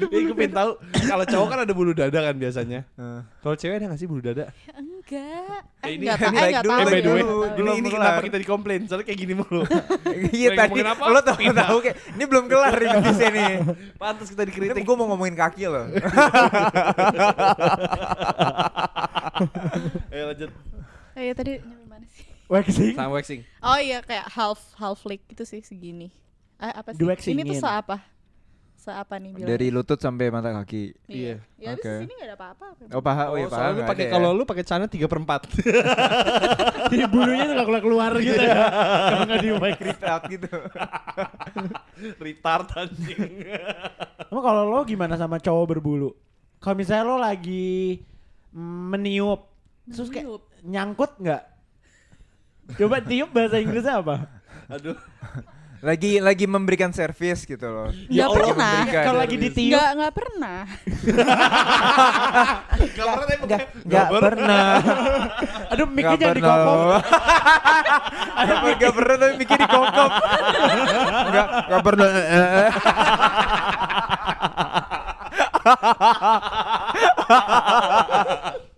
[0.00, 0.70] Ih, gue pengen tahu
[1.02, 2.80] kalau cowok kan ada bulu dada kan biasanya.
[2.90, 3.20] Eh.
[3.38, 4.48] Kalau cewek ada gak sih bulu dada?
[4.70, 5.60] enggak.
[5.80, 6.30] Eh, Eh, ini enggak tahu.
[6.30, 6.72] Eh, like enggak dulu.
[6.72, 7.40] Eh by the ya, way, enggak tahu.
[7.42, 8.00] ini Belum ini kelar.
[8.00, 8.80] kenapa kita dikomplain?
[8.86, 9.62] Soalnya kayak gini mulu.
[10.30, 13.52] Iya tadi lo tau tahu kayak ini belum kelar nih betisnya nih.
[13.96, 14.82] Pantas kita Ini dikritik.
[14.82, 15.84] gue mau ngomongin kaki loh.
[20.10, 20.50] Ayo lanjut.
[21.20, 22.24] Eh, ya, tadi nyampe mana sih?
[22.48, 22.96] Waxing.
[22.96, 23.40] Sama waxing.
[23.60, 26.08] Oh iya kayak half half lick gitu sih segini.
[26.56, 27.36] Eh, apa sih?
[27.36, 28.00] Ini tuh seapa?
[28.80, 29.52] Seapa nih bilangnya?
[29.52, 30.96] Dari lutut sampai mata kaki.
[31.04, 31.44] Iya.
[31.60, 31.84] Ya Oke.
[31.84, 31.96] okay.
[32.08, 32.66] sini gak ada apa-apa.
[32.96, 33.56] Oh paha, oh, Oh, iya paha.
[33.60, 34.12] soalnya lu pakai ya.
[34.16, 38.64] kalau lu pakai celana 3 per 4 Di bulunya tuh gak keluar keluar gitu ya.
[39.12, 39.76] Kalau nggak di wax.
[40.00, 40.48] Out gitu.
[42.24, 43.32] Retard anjing.
[44.32, 46.16] Emang kalau lo gimana sama cowok berbulu?
[46.56, 48.00] Kalau misalnya lo lagi
[48.56, 49.44] meniup,
[49.92, 50.49] terus kayak Meniup.
[50.64, 51.42] Nyangkut nggak?
[52.78, 54.16] Coba tiup bahasa Inggrisnya apa?
[54.70, 54.96] Aduh.
[55.80, 57.88] lagi lagi memberikan servis gitu loh.
[57.88, 58.84] Nggak Lagi pernah.
[58.84, 60.58] Kalau lagi ditiup Nggak nggak pernah.
[63.48, 64.68] Nggak nggak pernah.
[65.72, 66.52] Aduh miknya Nggak jangan pernah.
[66.52, 67.00] dikokok
[68.40, 70.10] Nggak nggak pernah tapi mikir dikokop.
[71.32, 72.08] Nggak nggak pernah.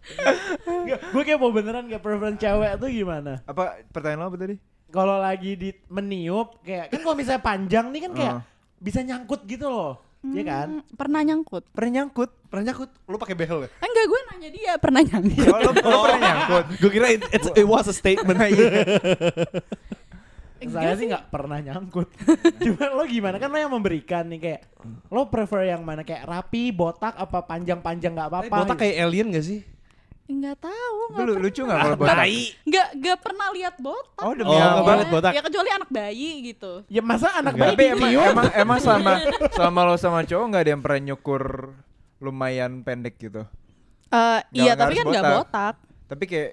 [1.09, 4.57] Gue kayak mau beneran kayak preference cewek tuh gimana Apa pertanyaan lo apa tadi?
[4.89, 8.43] Kalau lagi di meniup kayak Kan kalau misalnya panjang nih kan kayak Oh.
[8.79, 11.67] Bisa nyangkut gitu loh Iya kan Hmm, Pernah nyangkut.
[11.69, 12.31] Pernah nyangkut.
[12.47, 12.91] Pernah nyakut?
[13.05, 13.69] Lu pakai behel ya?
[13.77, 15.51] Enggak, gue nanya dia pernah nyangkut.
[15.51, 16.65] Oh, lo, lo pernah nyangkut.
[16.79, 18.39] Gue kira it, it's- it was a statement.
[20.63, 22.07] Saya sih nggak pernah nyangkut
[22.63, 24.61] Cuma lo gimana kan lo yang memberikan nih kayak
[25.11, 28.83] Lo prefer yang mana kayak rapi, botak, apa panjang-panjang nggak Tapi apa-apa botak gitu.
[28.87, 29.61] kayak alien gak sih?
[30.25, 32.17] Enggak tahu, Lu enggak lucu nggak kalau botak?
[32.63, 34.23] Enggak enggak pernah lihat botak.
[34.23, 34.69] Oh, demi Oh, apa?
[34.71, 35.33] nggak banget botak.
[35.33, 36.73] Ya kecuali anak bayi gitu.
[36.87, 39.13] Ya masa anak Tapi bayi emang, emang emang sama
[39.59, 41.43] sama lo sama cowok nggak ada yang pernah nyukur
[42.19, 43.43] lumayan pendek gitu.
[43.43, 45.37] Eh Nggak- iya, tapi kan enggak botak.
[45.37, 45.75] botak.
[46.07, 46.51] Tapi kayak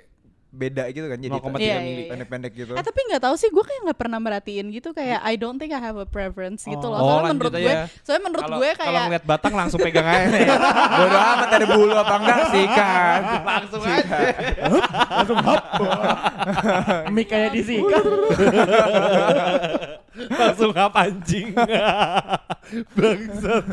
[0.49, 1.61] beda gitu kan jadi 0,3 Iya, mili.
[1.61, 2.09] iya, iya.
[2.09, 2.73] pendek-pendek gitu.
[2.73, 5.69] Eh tapi nggak tahu sih gue kayak nggak pernah merhatiin gitu kayak I don't think
[5.69, 6.97] I have a preference gitu loh.
[6.97, 7.85] Oh, Soalnya lanjut menurut gue, ya.
[8.01, 10.39] soalnya menurut Kalau- gue Kalau kayak ngeliat batang langsung pegang aja.
[10.97, 13.19] Bodo amat ada bulu apa enggak sih kan.
[13.39, 14.17] langsung aja.
[17.09, 18.03] Mik kayak disikat
[20.27, 21.55] langsung ngap anjing.
[22.97, 23.63] Bangsat.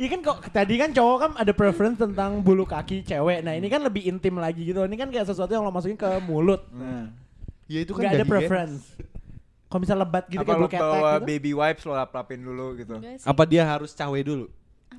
[0.00, 3.44] Iya kan kok tadi kan cowok kan ada preference tentang bulu kaki cewek.
[3.44, 4.82] Nah ini kan lebih intim lagi gitu.
[4.82, 6.64] Ini kan kayak sesuatu yang lo masukin ke mulut.
[6.72, 7.12] Nah,
[7.70, 8.84] Ya itu kan nggak ada preference.
[9.72, 11.24] Kalau misal lebat gitu apa kayak bulu ketek bawa gitu.
[11.24, 12.94] baby wipes lo lap-lapin dulu gitu.
[13.24, 14.46] Apa dia harus cawe dulu?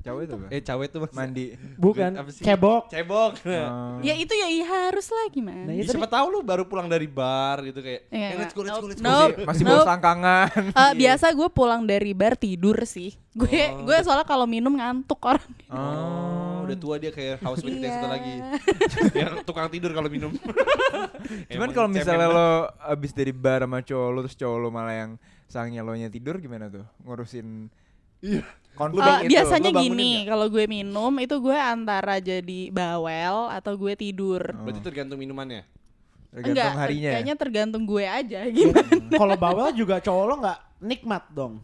[0.04, 0.46] Cowok itu apa?
[0.48, 1.44] Eh cawe itu maksudnya- Mandi.
[1.74, 2.44] Bukan Apa sih?
[2.44, 2.82] cebok.
[2.86, 3.32] Cebok.
[3.40, 3.96] Oh.
[3.98, 5.64] Ya itu ya iya harus lah gimana.
[5.64, 8.12] Nah, Ya, siapa tahu lu baru pulang dari bar gitu kayak.
[8.12, 9.32] Iya, "Eh, let's go, let's go, let's go." Nope.
[9.34, 9.72] Masih, masih Nope.
[9.72, 10.48] bawa selangkangan.
[10.70, 13.16] Eh, biasa gue pulang dari bar tidur sih.
[13.32, 13.82] Gue Oh.
[13.82, 15.48] gue soalnya kalau minum ngantuk orang.
[15.66, 18.04] Oh, udah tua dia kayak haus yang satu Iya.
[18.06, 18.34] lagi.
[19.16, 20.36] yang tukang tidur kalau minum.
[21.48, 25.10] Cuman kalau misalnya lo abis dari bar sama cowok lo terus cowok lo malah yang
[25.46, 26.84] sangnya lo nya tidur gimana tuh?
[27.00, 27.72] Ngurusin
[28.24, 28.42] Iya.
[28.74, 29.30] konflik Eh, itu.
[29.36, 34.40] biasanya gini, kalau gue minum itu gue antara jadi bawel atau gue tidur.
[34.40, 35.62] Berarti tergantung minumannya.
[36.32, 37.06] Tergantung Enggak, harinya.
[37.06, 37.12] ya?
[37.14, 38.74] kayaknya tergantung gue aja gitu.
[39.14, 41.62] Kalau bawel juga cowok lo nggak nikmat dong.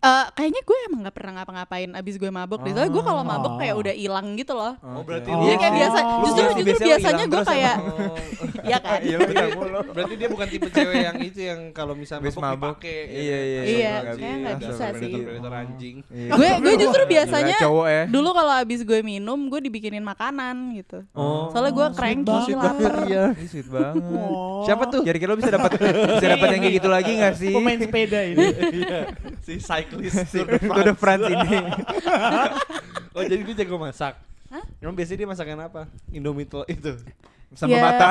[0.00, 2.72] Eh, kayaknya gue emang nggak pernah ngapa-ngapain abis gue mabok deh.
[2.72, 3.82] Soalnya gue kalau mabok kayak Oh.
[3.84, 4.72] udah hilang gitu loh.
[4.80, 5.44] Oh, berarti Oh.
[5.44, 5.98] Iya kayak biasa.
[5.98, 6.08] Oh.
[6.24, 8.16] Justru Biasa- justru biasanya gue kayak Oh.
[8.70, 9.00] Iya kan.
[9.00, 9.16] Iya
[9.50, 9.80] mulu.
[9.92, 12.80] Berarti dia bukan tipe cewek yang itu yang kalau misalnya mabok mabok.
[12.80, 12.96] dipakai.
[13.06, 14.72] Iya, iya, Iya, nggak kayaknya nggak bisa.
[14.72, 14.88] sih.
[14.96, 15.96] Predator-predator anjing.
[16.08, 16.30] Iya.
[16.30, 18.02] gue gue justru biasanya ya.
[18.06, 21.04] dulu kalau abis gue minum gue dibikinin makanan gitu.
[21.12, 21.52] Oh.
[21.52, 22.56] Soalnya gue cranky banget.
[22.56, 22.94] lapar.
[23.04, 24.00] Iya, sweet banget.
[24.16, 24.64] Oh.
[24.64, 25.04] Siapa tuh?
[25.04, 27.52] Kira-kira lo bisa dapat bisa dapat yang kayak gitu lagi nggak sih?
[27.52, 28.38] Pemain sepeda ini.
[28.70, 29.00] Iya.
[29.42, 29.89] Si cyclist
[30.24, 31.58] Si Tour de France ini.
[33.10, 34.14] Oh jadi dia jago masak.
[34.46, 34.62] Hah?
[34.78, 35.82] Emang biasanya dia masakan apa?
[36.08, 36.90] Indomie itu.
[37.50, 37.82] Sama Ya.
[37.82, 38.08] mata.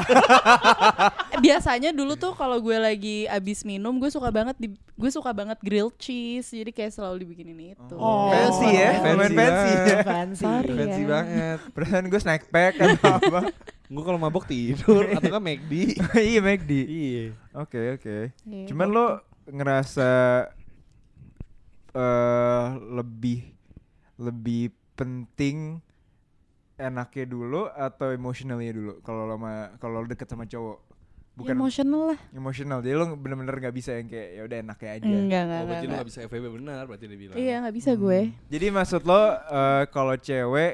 [1.39, 5.55] Biasanya dulu tuh kalau gue lagi abis minum gue suka banget di, gue suka banget
[5.59, 7.95] grilled cheese jadi kayak selalu dibikinin itu.
[7.95, 8.27] Oh.
[8.27, 9.39] Fancy ya, Fancy lumayan fancy
[9.71, 9.87] banget.
[9.87, 9.99] ya.
[10.03, 10.43] Fancy.
[10.43, 11.07] Sorry Fancy ya.
[11.07, 11.57] banget.
[11.71, 13.39] Perasaan gue snack pack kan apa?
[13.87, 15.73] Gue kalau mabok tidur atau kan McD.
[16.19, 16.71] Iya, McD.
[16.83, 17.23] Iya.
[17.55, 18.17] Oke, oke.
[18.43, 20.09] Iya, Cuman lo ngerasa
[21.99, 23.39] eh lebih
[24.17, 24.63] lebih
[24.95, 25.83] penting
[26.75, 30.79] enaknya dulu atau emotionalnya dulu kalau lo sama kalau lo deket sama cowok
[31.35, 32.19] bukan emotional lah.
[32.31, 35.43] emosional jadi lo bener-bener nggak bisa yang kayak ya udah enaknya aja Enggak, enggak, Oh
[35.43, 35.63] enggak.
[35.65, 35.97] berarti enggak.
[35.97, 37.35] gak bisa FWB benar berarti dia bilang.
[37.37, 38.19] Iya, nggak bisa gue.
[38.47, 40.73] jadi maksud lo eh, kalau cewek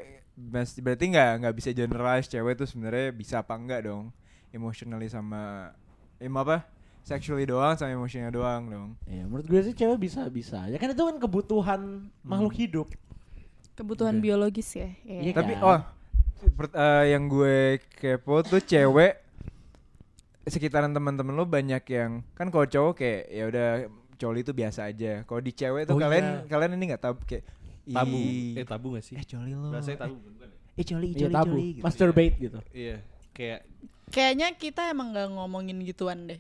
[0.78, 4.10] berarti nggak nggak bisa generalize cewek tuh sebenarnya bisa apa enggak dong
[4.52, 5.70] emotionally sama
[6.18, 6.66] em apa
[7.06, 10.66] sexually doang sama emotionnya doang dong Ya menurut gue sih cewek bisa bisa.
[10.66, 11.82] Ya kan itu kan kebutuhan
[12.20, 12.88] makhluk hidup.
[13.74, 14.24] Kebutuhan Oke.
[14.24, 14.90] biologis ya.
[15.04, 15.34] Iya Iya.
[15.34, 15.64] Tapi kan?
[15.64, 15.80] oh
[16.52, 19.22] per- eh, yang gue kepo tuh cewek
[20.44, 23.68] sekitaran teman-teman lo banyak yang kan kalau cowok kayak ya udah
[24.16, 25.22] coli itu biasa aja.
[25.24, 26.48] Kalau di cewek tuh Oh kalian iya.
[26.48, 27.46] kalian ini nggak tahu kayak
[27.86, 28.18] Tabu.
[28.18, 29.14] "Ih, Eh tabu gak sih?
[29.14, 29.70] eh coli lo.
[29.70, 30.50] Rasanya tabu bukan?
[30.50, 30.58] ya?
[30.74, 31.46] Eh coli Iya coli tabu.
[31.52, 31.84] coli gitu.
[31.86, 32.60] Masturbate gitu.
[32.74, 32.98] Iya.
[33.30, 33.60] Kayak
[34.06, 36.38] Kayaknya kita emang nggak ngomongin gituan deh.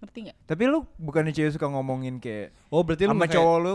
[0.00, 0.36] Ngerti nggak?
[0.44, 3.74] Tapi lu bukannya cewek suka ngomongin kayak Oh berarti lu sama kayak- cowok lu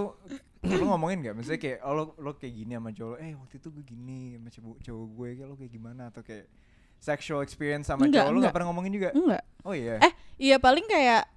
[0.65, 1.33] lu ngomongin gak?
[1.35, 4.19] Maksudnya kayak oh lo, lo kayak gini sama cowok lo, eh waktu itu gue gini
[4.33, 6.45] sama cowok, cowok gue kayak lo kayak gimana atau kayak
[6.97, 8.45] sexual experience sama Enggak, cowok lu enggak.
[8.45, 9.09] gak pernah ngomongin juga?
[9.11, 9.43] Enggak.
[9.61, 9.95] Oh iya.
[9.99, 11.29] Eh, iya paling kayak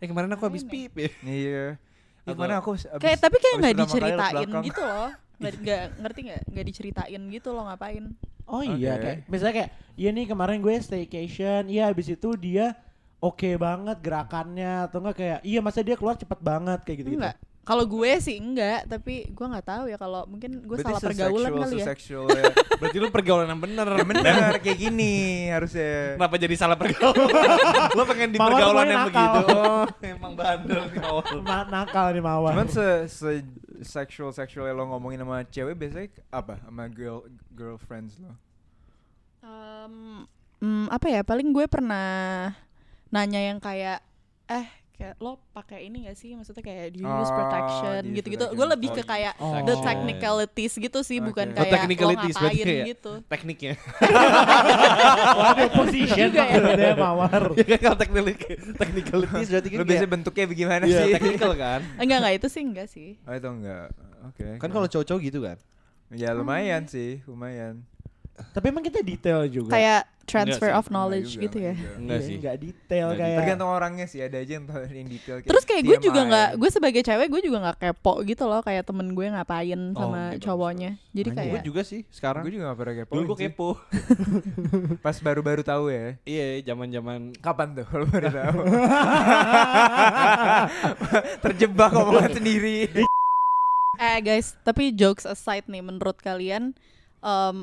[0.00, 1.10] Eh kemarin aku habis pip ya.
[1.22, 1.64] Iya.
[2.20, 5.10] Ya, ke mana aku abis, kayak tapi kayak nggak lewat diceritain gitu loh.
[5.40, 6.40] Nggak nggak ngerti nggak?
[6.48, 8.04] Nggak diceritain gitu loh ngapain?
[8.44, 9.00] Oh iya Oke.
[9.00, 12.76] kayak misalnya kayak iya nih kemarin gue staycation, iya habis itu dia
[13.20, 17.20] oke banget gerakannya atau enggak kayak iya masa dia keluar cepet banget kayak gitu gitu.
[17.20, 17.36] Enggak.
[17.60, 21.50] Kalau gue sih enggak, tapi gue nggak taau ya kalau mungkin gue Berarti salah pergaulan
[21.54, 21.86] kali ya.
[21.92, 22.50] ya.
[22.80, 23.88] Berarti lu pergaulan yang bener.
[23.94, 25.14] Ya bener kayak gini
[25.52, 26.16] harusnya.
[26.18, 27.30] Kenapa jadi salah pergaulan?
[28.00, 29.12] lu pengen di Mawar pergaulan yang nakal.
[29.12, 29.40] begitu.
[29.54, 31.24] Oh, emang bandel nih Mawar.
[31.44, 32.52] Ma- nakal nih mawar.
[32.56, 33.30] Cuman se, se
[33.84, 36.58] sexual sexual lo ngomongin sama cewek biasanya apa?
[36.64, 38.32] Sama girl girlfriends lo.
[39.44, 40.24] Em,
[40.64, 41.20] hmm, apa ya?
[41.22, 42.50] Paling gue pernah
[43.10, 43.98] nanya yang kayak
[44.46, 46.34] eh kayak lo pakai ini gak sih?
[46.34, 48.44] Maksudnya kayak do you use Oh, protection gitu-gitu.
[48.50, 49.64] Gue lebih ke Oh, kayak Oh.
[49.64, 51.56] the technicalities gitu sih, bukan Oke.
[51.56, 53.12] Oh, kayak technicalities, lo ngapain kayak- gitu.
[53.24, 53.72] Tekniknya.
[55.40, 56.76] Waduh position Juga ya.
[56.76, 57.42] dia mawar.
[57.58, 61.12] ya kan kalau technicalities technicalities berarti kan biasanya bentuknya bagaimana Iya, sih?
[61.14, 61.80] technical kan.
[62.02, 63.08] Enggak enggak itu sih enggak sih.
[63.22, 63.86] Oh itu enggak.
[64.28, 64.46] Oke.
[64.58, 65.56] Kan kalau cowok-cowok gitu kan.
[66.10, 67.86] ya lumayan sih, lumayan.
[68.50, 69.70] Tapi emang kita detail juga.
[69.70, 71.74] Kayak transfer of knowledge gitu ya.
[71.74, 71.98] enggak juga.
[71.98, 72.34] Enggak Iya, sih.
[72.38, 73.36] Enggak detail kayak.
[73.42, 75.36] Tergantung orangnya sih, ada aja yang tahu yang detail.
[75.42, 78.82] Terus kayak gue juga nggak, gue sebagai cewek gue juga nggak kepo gitu loh kayak
[78.82, 80.90] temen gue ngapain Oh, sama cowoknya.
[81.10, 82.42] Jadi kayak Gue juga sih sekarang.
[82.42, 83.12] Gue juga gak pernah kepo.
[83.12, 83.68] Dulu gue kepo.
[85.04, 86.16] Pas baru-baru tahu ya.
[86.22, 88.58] Iya, zaman-zaman Kapan tuh kalau baru tahu?
[91.42, 92.88] Terjebak omongan sendiri.
[93.96, 96.72] Eh guys, tapi jokes aside nih, menurut kalian
[97.20, 97.56] em,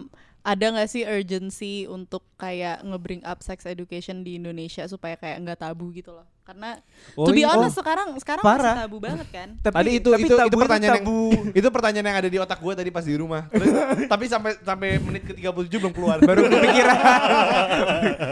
[0.48, 5.60] ada nggak sih urgency untuk kayak nge-bring up sex education di Indonesia supaya kayak nggak
[5.60, 6.24] tabu gitu loh?
[6.42, 6.80] Karena
[7.20, 7.52] Oh to be iya.
[7.52, 8.72] honest sekarang sekarang parah.
[8.72, 9.50] masih tabu banget kan?
[9.68, 11.20] Tadi itu tapi itu tabu itu pertanyaan yang tabu.
[11.60, 13.52] itu pertanyaan yang ada di otak gue tadi pas di rumah.
[13.52, 13.68] Terus,
[14.16, 16.18] tapi sampai sampai menit ke 37 belum keluar.
[16.24, 16.98] baru kepikiran.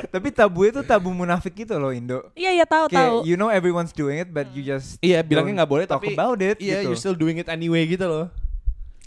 [0.07, 2.23] tapi tabu itu tabu munafik gitu loh Indo.
[2.31, 3.17] Iya iya tahu Kayak tahu.
[3.27, 6.39] you know everyone's doing it but you just Iya, bilangnya nggak boleh talk tapi about
[6.39, 6.91] it Iya, gitu.
[6.91, 8.31] you still doing it anyway gitu loh.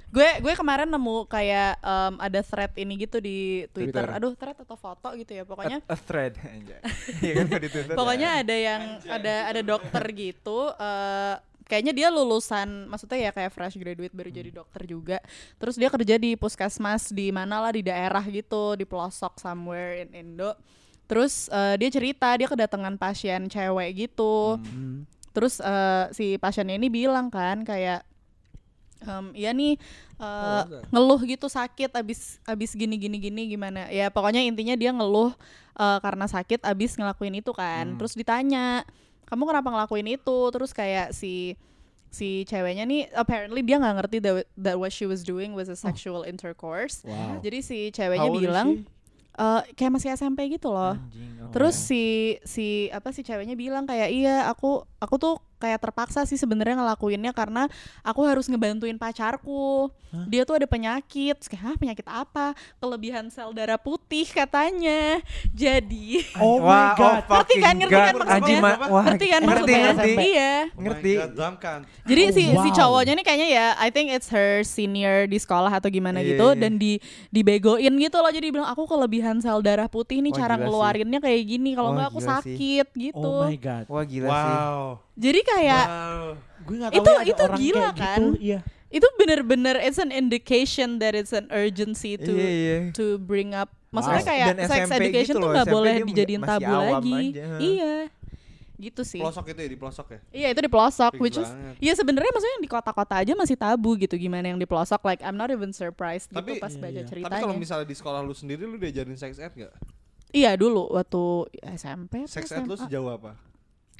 [0.08, 4.04] Gue gue kemarin nemu kayak em, ada thread ini gitu di Twitter.
[4.04, 4.16] Twitter.
[4.16, 5.44] Aduh, thread atau foto gitu ya.
[5.44, 6.80] Pokoknya a, a thread anjay.
[7.24, 7.94] Iya kan di Twitter.
[7.96, 11.36] pokoknya ada yang ada ada dokter gitu eh
[11.68, 15.20] kayaknya dia lulusan maksudnya ya kayak fresh graduate baru jadi dokter juga
[15.60, 20.08] terus dia kerja di puskesmas di mana lah di daerah gitu di pelosok somewhere in
[20.16, 20.56] Indo
[21.04, 24.56] terus eh, dia cerita dia kedatangan pasien cewek gitu
[25.36, 28.07] terus eh, si pasiennya ini bilang kan kayak
[29.02, 29.78] em, iya nih
[30.18, 33.86] eh, ngeluh gitu sakit abis abis gini gini gini gimana?
[33.88, 35.32] Ya pokoknya intinya dia ngeluh
[35.78, 37.94] eh, karena sakit abis ngelakuin itu kan.
[37.96, 38.82] Terus ditanya
[39.28, 40.38] kamu kenapa ngelakuin itu?
[40.50, 41.54] Terus kayak si
[42.08, 45.76] si ceweknya nih apparently dia nggak ngerti that, that what she was doing was a
[45.76, 47.04] sexual intercourse.
[47.04, 47.44] Wow.
[47.44, 48.88] jadi si ceweknya bilang
[49.38, 50.96] eh, kayak masih SMP gitu loh.
[50.96, 51.52] Anjing, oh.
[51.52, 56.34] Terus si si apa si ceweknya bilang kayak iya aku aku tuh kayak terpaksa sih
[56.34, 57.66] sebenarnya ngelakuinnya karena
[58.00, 59.90] aku harus ngebantuin pacarku.
[60.24, 61.36] Dia tuh ada penyakit.
[61.44, 62.56] Kayak, Hah, penyakit apa?
[62.78, 65.20] Kelebihan sel darah putih katanya.
[65.52, 67.20] Jadi Oh Wah, my god.
[67.20, 68.16] oh Ngerti kan, ngerti kan God.
[68.16, 68.40] maksudnya?
[68.40, 69.92] Anjing, ma- wah, ngerti kan ngerti, maksudnya?
[69.92, 70.12] ngerti.
[70.16, 70.54] Iya.
[70.72, 71.12] Ngerti.
[71.12, 71.80] Oh my God.
[72.08, 72.72] Jadi Oh, si si wow.
[72.72, 76.46] cowoknya nih kayaknya ya I think it's her senior di sekolah atau gimana Iya, gitu
[76.52, 76.56] iya.
[76.56, 76.92] dan di
[77.28, 80.66] dibegoin gitu loh jadi bilang aku kelebihan sel darah putih nih Wah, cara gila
[84.28, 85.07] sih.
[86.88, 87.82] Gitu loh, SMP dia
[93.88, 96.48] masih kayak sex education tuh nggak boleh awam dijadiin aja.
[96.60, 97.20] tabu lagi
[98.78, 100.20] gitu sih Pelosok itu ya di pelosok ya.
[100.30, 101.50] Iya itu di pelosok, which is
[101.82, 105.02] ya sebenarnya maksudnya yang di kota-kota aja masih tabu gitu gimana yang di pelosok.
[105.02, 107.02] Like I'm not even surprised gitu Tapi- pas Iya, baca iya.
[107.02, 107.34] ceritanya.
[107.34, 109.74] Tapi kalau misalnya di sekolah lu sendiri lu diajarin sex ed gak?
[110.30, 111.22] Iya dulu waktu
[111.74, 112.22] SMP.
[112.30, 113.34] Sex ed lu sejauh apa?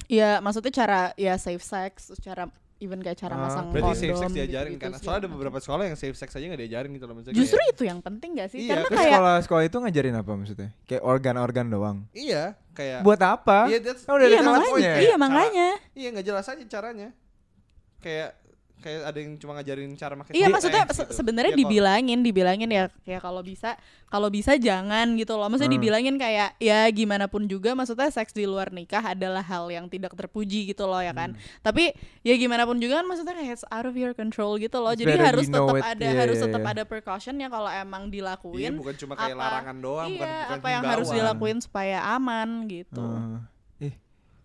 [0.09, 4.01] Iya maksudnya cara ya safe sex, cara even kayak cara Ah, masang Berarti kondom.
[4.01, 4.91] safe sex diajarin gitu-gitu kan?
[4.91, 7.35] segala Soalnya ada beberapa sekolah yang safe sex aja gak diajarin gitu loh maksudnya.
[7.35, 8.59] Justru kayak- itu yang penting gak sih?
[8.59, 10.69] Iya, Karena kayak sekolah sekolah itu ngajarin apa maksudnya?
[10.83, 11.97] Kayak organ-organ doang.
[12.09, 13.67] Iya, kayak Buat apa?
[13.67, 14.55] Iya, that's- Kan udah iya kelasnya.
[14.65, 15.67] makanya, iya cara- makanya.
[15.93, 17.09] Iya nggak jelas aja caranya.
[17.99, 18.29] Kayak
[18.79, 20.95] kayak ada yang cuma ngajarin cara makan Iya maksudnya gitu.
[20.97, 21.59] se- sebenarnya kok.
[21.59, 25.45] dibilangin, dibilangin ya ya kalau bisa kalau bisa jangan gitu loh.
[25.45, 25.77] Maksudnya Hmm.
[25.77, 30.11] dibilangin kayak ya gimana pun juga maksudnya seks di luar nikah adalah hal yang tidak
[30.11, 31.31] terpuji gitu loh ya kan.
[31.31, 31.61] Hmm.
[31.61, 34.89] Tapi ya gimana pun juga kan maksudnya kayak it's out of your control gitu loh.
[34.89, 35.83] It's Jadi better harus tetap it.
[35.85, 36.71] ada Iya, harus iya, tetap iya.
[36.71, 38.73] ada precaution ya kalau emang Iya, dilakuin.
[38.75, 42.49] bukan cuma kayak apa- larangan doang, bukan iya, bukan apa yang harus dilakuin supaya aman
[42.65, 43.01] gitu.
[43.01, 43.45] Ah.
[43.79, 43.93] ih,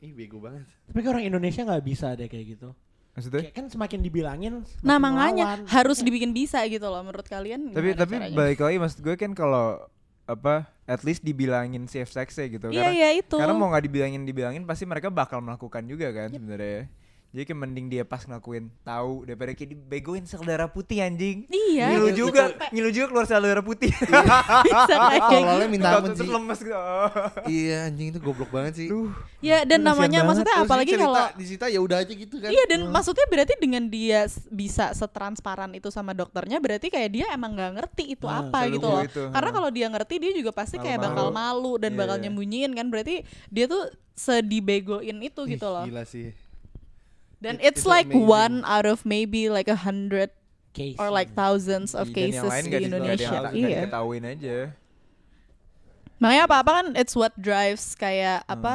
[0.00, 0.68] Ih, bego banget.
[0.84, 2.76] Tapi orang Indonesia nggak bisa deh kayak gitu.
[3.14, 3.42] Maksudnya?
[3.46, 4.54] Kayak kan semakin dibilangin.
[4.62, 5.66] semakin Nah makanya melawan.
[5.70, 7.70] harus dibikin bisa gitu loh menurut kalian.
[7.70, 8.34] Tapi tapi caranya?
[8.34, 9.80] balik lagi maksud gue kan kalau
[10.24, 13.36] apa at least dibilangin safe sex gitu Iya karena iya itu.
[13.36, 16.88] karena mau nggak dibilangin dibilangin pasti mereka bakal melakukan juga kan sebenarnya
[17.34, 21.50] Jadi kayak mending dia pas ngelakuin tahu daripada kayak dibegoin sel darah putih anjing.
[21.50, 21.90] Iya.
[21.90, 23.90] Ngilu itu juga, ngilu juga keluar sel darah putih.
[23.90, 25.42] bisa kayak gitu.
[25.42, 26.30] Awalnya minta ampun Terus sih.
[26.30, 26.78] lemes gitu.
[27.50, 28.88] Iya anjing itu goblok banget sih.
[29.42, 30.28] Ya dan Kasihan namanya banget.
[30.30, 32.50] maksudnya Terus apalagi cerita, kalau disita ya udah aja gitu kan.
[32.50, 37.50] Iya dan maksudnya berarti dengan dia bisa setransparan itu sama dokternya berarti kayak dia emang
[37.52, 39.02] nggak ngerti itu Ah, apa gitu loh.
[39.02, 42.22] itu, Karena kalau dia ngerti dia juga pasti kayak bakal malu dan Iya, bakal iya.
[42.24, 45.82] nyembunyiin kan berarti dia tuh sedibegoin itu Ih, gitu loh.
[45.82, 46.30] Gila sih.
[47.44, 48.24] Dan It- it's it's like amazing.
[48.26, 50.32] one out of maybe like a hundred
[50.72, 50.96] Case.
[50.96, 53.28] or like thousands of Dan yang cases lain di Indonesia.
[53.30, 53.68] nggak Iya.
[53.84, 54.56] diketahuin aja.
[56.16, 58.54] Makanya apa-apa kan it's what drives kayak Hmm.
[58.54, 58.74] apa?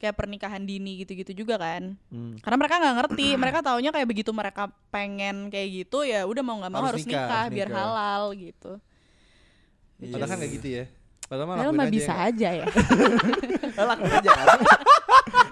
[0.00, 1.92] Kayak pernikahan dini gitu-gitu juga kan.
[2.08, 2.40] Hmm.
[2.40, 6.56] Karena mereka nggak ngerti, mereka taunya kayak begitu mereka pengen kayak gitu ya udah mau
[6.56, 7.78] nggak mau Harus harus, nikah, nikah, biar nikah.
[7.84, 8.72] halal gitu.
[10.00, 10.84] Iya Padahal kan nggak gitu ya.
[11.28, 12.26] Padahal mah aja bisa ya.
[12.26, 12.66] aja ya.
[13.92, 14.46] Lakuin aja kan.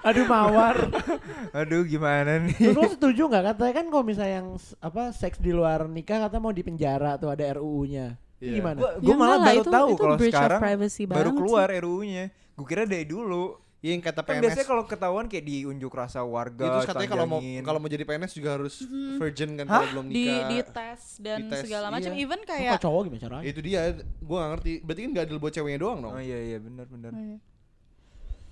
[0.09, 0.75] Aduh mawar.
[1.59, 2.55] Aduh gimana nih?
[2.55, 6.41] Terus lo setuju nggak katanya kan kalau misalnya yang apa seks di luar nikah katanya
[6.41, 8.17] mau dipenjara tuh ada RUU-nya.
[8.39, 8.53] Iya.
[8.55, 8.77] Gimana?
[8.79, 12.25] Gua, Ya malah baru itu- tahu kalau sekarang privacy baru keluar RUU-nya.
[12.53, 13.55] Gue kira dari dulu.
[13.79, 14.43] Iya yang kata Kan PNS.
[14.43, 18.35] biasanya kalau ketahuan kayak diunjuk rasa warga, itu katanya kalau mau kalau mau jadi PNS
[18.35, 18.75] juga harus
[19.15, 20.47] virgin kan kalau belum di nikah.
[20.51, 22.11] di tes dan Di tes, segala macam.
[22.11, 22.19] iya.
[22.19, 23.43] Even Kok kayak cowok gimana caranya?
[23.47, 23.81] Itu dia,
[24.19, 24.71] gua gak ngerti.
[24.83, 26.11] Berarti kan gak adil buat ceweknya doang dong.
[26.11, 27.11] Oh iya iya benar benar.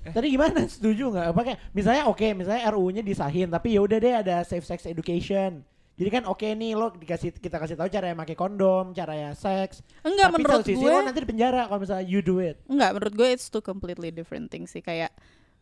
[0.10, 0.60] Tadi gimana?
[0.70, 1.26] Setuju nggak?
[1.30, 5.64] Apa kayak misalnya oke, misalnya RUU-nya disahin, tapi ya udah deh ada safe sex education.
[5.98, 9.82] Jadi kan oke nih lo dikasih kita kasih tahu cara pakai kondom, caranya seks.
[10.02, 12.54] enggak tapi menurut sisi gue lo nanti di penjara kalau misalnya you do it.
[12.66, 15.10] enggak menurut gue it's two completely different things sih kayak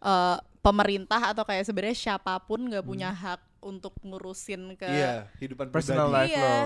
[0.02, 5.72] eh, pemerintah atau kayak sebenarnya siapa pun nggak punya hak untuk ngurusin ke Iya, hidupan
[5.72, 6.20] Personal pribadi.
[6.20, 6.44] life Iya.
[6.44, 6.60] lo.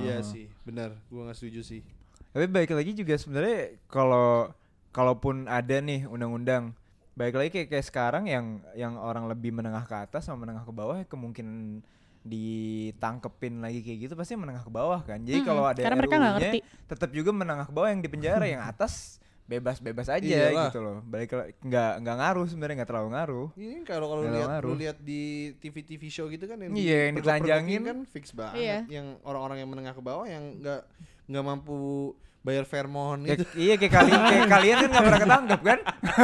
[0.00, 0.20] Iya Heeh.
[0.24, 0.90] sih, benar.
[1.06, 1.82] Gua gak setuju sih.
[2.30, 4.48] Tapi baik lagi juga sebenarnya kalau
[4.90, 6.72] kalaupun ada nih undang-undang
[7.20, 10.72] baik lagi kayak, kayak sekarang yang yang orang lebih menengah ke atas sama menengah ke
[10.72, 11.84] bawah kemungkinan
[12.20, 15.20] ditangkepin lagi kayak gitu pasti menengah ke bawah kan.
[15.20, 16.60] Jadi Mm-mm, kalau ada karena mereka nggak RUU-nya, ngerti.
[16.88, 20.70] tetap juga menengah ke bawah yang di penjara yang atas bebas-bebas aja Iyalah.
[20.70, 21.02] gitu loh.
[21.02, 21.28] Balik
[21.58, 23.48] nggak nggak ngaruh sebenarnya nggak terlalu ngaruh.
[23.58, 25.22] Ini kalau kalau Nggak lihat lu lihat di
[25.58, 27.82] TV-TV show gitu kan yang Iya, yang ditelanjangin.
[27.82, 28.62] kan fix banget.
[28.62, 28.78] Iya.
[28.88, 30.82] Yang orang-orang yang menengah ke bawah yang nggak
[31.26, 33.44] nggak mampu bayar Fairmont gitu.
[33.52, 35.78] iya kayak kalian kayak kalian kan nggak pernah ketangkep kan?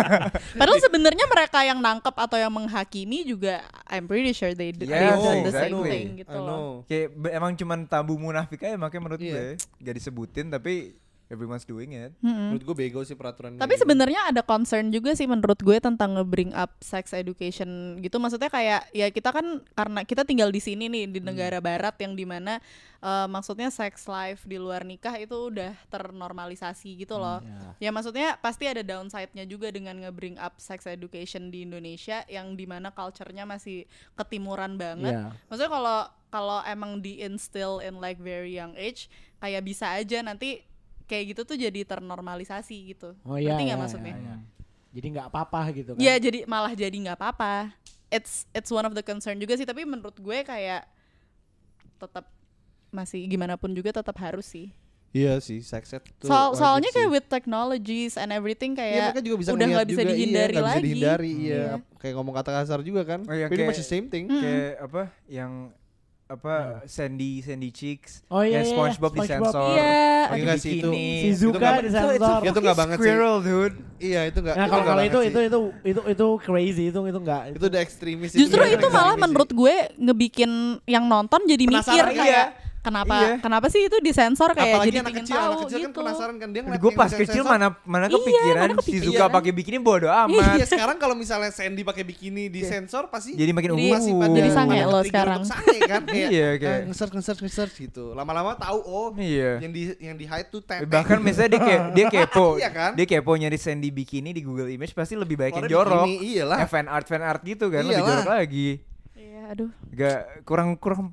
[0.58, 4.96] Padahal sebenarnya mereka yang nangkep atau yang menghakimi juga I'm pretty sure they, d- Yes,
[4.96, 5.76] they done the exactly.
[5.76, 6.82] same thing gitu loh.
[6.84, 9.32] Kayak emang cuman tabu munafik aja makanya menurut Iya.
[9.32, 9.46] gue
[9.82, 10.96] gak disebutin tapi
[11.26, 12.14] everyone's doing it.
[12.22, 12.54] Mm-mm.
[12.54, 13.58] Menurut gue bego sih peraturan.
[13.58, 18.16] Tapi sebenarnya ada concern juga sih menurut gue tentang nge-bring up sex education gitu.
[18.22, 22.14] Maksudnya kayak ya kita kan karena kita tinggal di sini nih di negara barat yang
[22.14, 22.62] di mana
[23.02, 27.42] eh, maksudnya sex life di luar nikah itu udah ternormalisasi gitu loh.
[27.82, 32.64] Ya maksudnya pasti ada downside-nya juga dengan nge-bring up sex education di Indonesia yang di
[32.70, 33.84] mana culture-nya masih
[34.14, 35.18] ketimuran banget.
[35.18, 35.34] Iya.
[35.50, 39.08] Maksudnya kalau kalau emang di-instill in like very young age
[39.40, 40.66] kayak bisa aja nanti
[41.06, 43.14] kayak gitu tuh jadi ternormalisasi gitu.
[43.22, 43.54] Oh iya.
[43.54, 44.12] Ngerti nggak iya, maksudnya?
[44.12, 44.36] iya, iya.
[44.92, 46.00] Jadi nggak apa-apa gitu kan.
[46.00, 47.70] Iya jadi malah jadi nggak apa-apa.
[48.06, 50.86] It's it's one of the concern juga sih tapi menurut gue kayak
[51.96, 52.28] tetap
[52.88, 54.70] masih gimana pun juga tetap harus sih.
[55.10, 56.96] Iya sih, sex ed tuh Soal wajib soalnya sih.
[57.00, 60.12] kayak with technologies and everything Iya, kayak mereka juga bisa udah nggak bisa juga, iya,
[60.12, 60.82] dihindari bisa lagi.
[60.84, 61.56] dihindari, iya.
[61.56, 61.72] Iya.
[61.96, 63.20] Kayak ngomong kata kasar juga kan.
[63.24, 64.28] Oh iya, Pretty kayak- much the same thing.
[64.28, 65.72] Kayak apa yang
[66.26, 69.22] apa Sandy Sandy Chicks Oh iya, yang iya, SpongeBob SpongeBob.
[69.46, 69.68] disensor.
[69.70, 69.94] Iya.
[70.26, 70.90] pakai Iya sih, itu.
[70.90, 72.10] Si Itu Zuka nggak- disensor.
[72.10, 73.02] Itu nggak fucking banget sih.
[73.06, 73.76] squirrel, dude.
[73.96, 74.56] Iya, itu enggak.
[74.56, 77.42] Nah kalau kalau itu itu itu itu itu crazy itu itu enggak.
[77.52, 79.22] itu udah ekstremis Justru Iya, itu ekstremis malah sih.
[79.22, 80.50] menurut gue ngebikin
[80.84, 82.44] yang nonton jadi mikir Penasaran, kayak iya.
[82.86, 83.34] Kenapa Iya.
[83.38, 85.98] kenapa sih itu disensor kayak Apalagi jadi anak kecil, tahu anak kecil kan gitu.
[85.98, 87.50] penasaran kan dia ngeliat Gue pas kecil disensor.
[87.50, 88.94] mana mana Iya, kepikiran mana si.
[89.00, 90.54] Zuka pakai bikini bodo amat.
[90.54, 93.92] Iya, sekarang kalau misalnya Sandy pakai bikini di sensor pasti Jadi makin Jadi- uh.
[93.92, 95.40] masih jadi pada sange pada lo sekarang.
[95.42, 98.04] sange kan kayak Iya, kayak- eh, nge-search nge-search nge-search gitu.
[98.12, 99.58] Lama-lama tahu oh Iya.
[99.58, 100.86] yang di yang di hide tuh tete.
[100.86, 102.90] Bahkan misalnya dia kayak dia kepo, Iya kan?
[102.94, 106.06] dia kepo nyari Sandy bikini di Google Image pasti lebih baik yang jorok.
[106.06, 106.62] iyalah.
[106.66, 108.68] Fan art fan art gitu kan lebih jorok lagi.
[109.12, 109.70] Iya, aduh.
[109.88, 111.10] Gak kurang kurang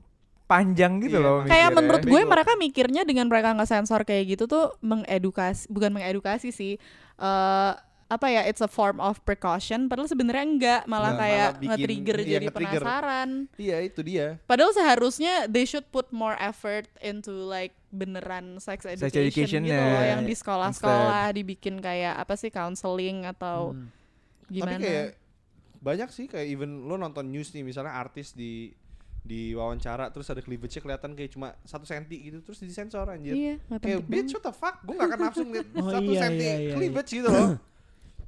[0.54, 1.38] panjang gitu Iya, loh.
[1.42, 1.76] Kayak mikirnya.
[1.76, 6.74] menurut gue mereka mikirnya dengan mereka nge-sensor kayak gitu tuh mengedukasi bukan mengedukasi sih.
[7.16, 7.74] eh
[8.06, 12.28] apa ya it's a form of precaution padahal sebenarnya enggak malah Nggak, kayak nge-trigger iya,
[12.30, 12.82] jadi nge-trigger.
[12.84, 13.30] penasaran.
[13.56, 14.28] Iya, itu dia.
[14.44, 19.18] Padahal seharusnya they should put more effort into like beneran sex education,
[19.58, 23.90] education-nya, gitu loh yang di sekolah-sekolah dibikin kayak apa sih counseling atau Hmm.
[24.46, 24.78] gimana.
[24.78, 25.08] Tapi kayak
[25.80, 28.70] banyak sih kayak even lo nonton news nih misalnya artis di
[29.24, 33.32] di wawancara terus ada cleavage kelihatan kayak cuma satu senti gitu terus disensor anjir.
[33.32, 36.44] Iya, Kayak bitch what the fuck gue gak akan nafsu ngeliat Oh, satu iya, senti
[36.44, 37.50] iya, iya, cleavage gitu loh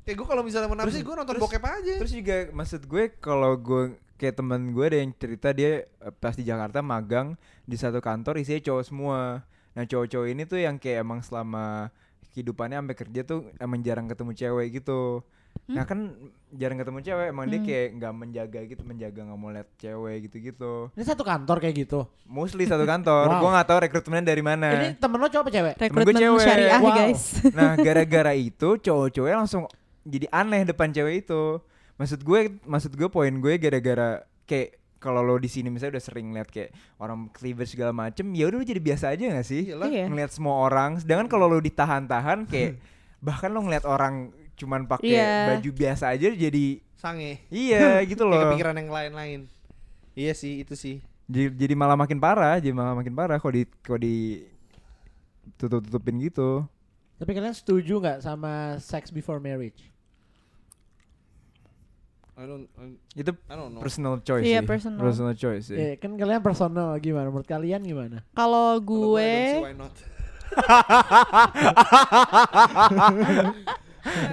[0.06, 1.94] Kayak gue kalau misalnya mau nafsu, gue nonton bokep aja.
[1.98, 6.38] Terus juga maksud gue kalau gue kayak temen gue ada yang cerita dia eh, pas
[6.38, 7.34] di Jakarta magang
[7.66, 9.42] di satu kantor isinya cowok semua.
[9.74, 11.90] Nah cowok-cowok ini tuh yang kayak emang selama
[12.38, 15.26] kehidupannya sampai kerja tuh emang jarang ketemu cewek gitu.
[15.66, 16.14] Nah kan
[16.54, 20.74] jarang ketemu cewek emang dia kayak nggak menjaga gitu menjaga nggak mau liat cewek gitu-gitu.
[20.94, 22.06] Ini satu kantor kayak gitu.
[22.30, 23.26] Mostly satu kantor.
[23.28, 23.42] Wow.
[23.42, 24.68] Gue nggak tahu rekrutmennya dari mana.
[24.78, 25.74] Ini temen lo cowok apa cewek?
[25.82, 26.46] Rekrutmen cewek.
[26.46, 26.94] syariah Wow.
[26.94, 27.24] guys.
[27.58, 29.64] Nah, gara-gara itu cowok-cowoknya langsung
[30.06, 31.58] jadi aneh depan cewek itu.
[31.98, 36.34] Maksud gue, maksud gue poin gue gara-gara kayak kalau lo di sini misalnya udah sering
[36.34, 39.70] lihat kayak orang cleavage segala macem, ya udah lo jadi biasa aja gak sih?
[39.74, 39.88] Iyalah.
[39.90, 40.06] Iya.
[40.10, 40.98] Ngeliat semua orang.
[41.02, 42.78] Sedangkan kalau lo ditahan-tahan kayak
[43.28, 45.32] bahkan lo ngeliat orang cuman pakai Iya.
[45.52, 46.64] baju biasa aja jadi
[46.96, 47.32] Sange.
[47.48, 48.42] iya gitu Kayak loh.
[48.50, 49.40] kepikiran yang lain-lain.
[50.14, 50.96] Iya sih, itu sih.
[51.26, 54.46] Jadi, jadi malah makin parah, jadi malah makin parah kalau di kalau di
[55.56, 56.64] tutup-tutupin gitu.
[57.16, 59.90] Tapi kalian setuju nggak sama sex before marriage?
[62.36, 63.80] I don't, I, Itu I don't know.
[63.80, 64.68] personal choice Iya, sih.
[64.68, 65.00] personal.
[65.34, 65.76] choice sih.
[65.76, 67.28] Eh, kan kalian personal gimana?
[67.28, 68.24] Menurut kalian gimana?
[68.32, 69.96] Kalau Kalau I don't see gue why not.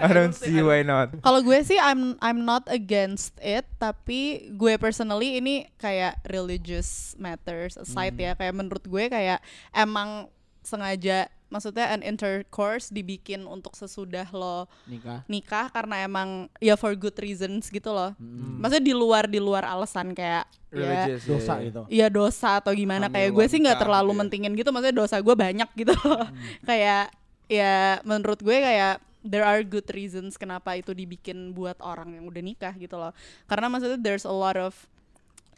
[0.05, 1.17] I don't see why not.
[1.25, 7.81] Kalau gue sih I'm I'm not against it, tapi gue personally ini kayak religious matters
[7.81, 9.41] aside ya, kayak menurut gue kayak
[9.73, 10.29] emang
[10.63, 15.21] sengaja maksudnya an intercourse dibikin untuk sesudah lo Nikah.
[15.29, 18.17] nikah karena emang ya for good reasons gitu loh.
[18.57, 21.65] Maksudnya di luar di luar alasan kayak ya Religious, Dosa iya.
[21.69, 21.81] gitu.
[21.93, 24.21] Iya dosa atau gimana Hamil kayak gue sih nggak terlalu gitu ya.
[24.25, 26.25] mentingin gitu maksudnya dosa gue banyak gitu loh
[26.69, 27.13] kayak
[27.53, 32.43] ya menurut gue kayak there are good reasons kenapa itu dibikin buat orang yang udah
[32.43, 33.15] nikah gitu loh.
[33.47, 34.75] Karena maksudnya there's a lot of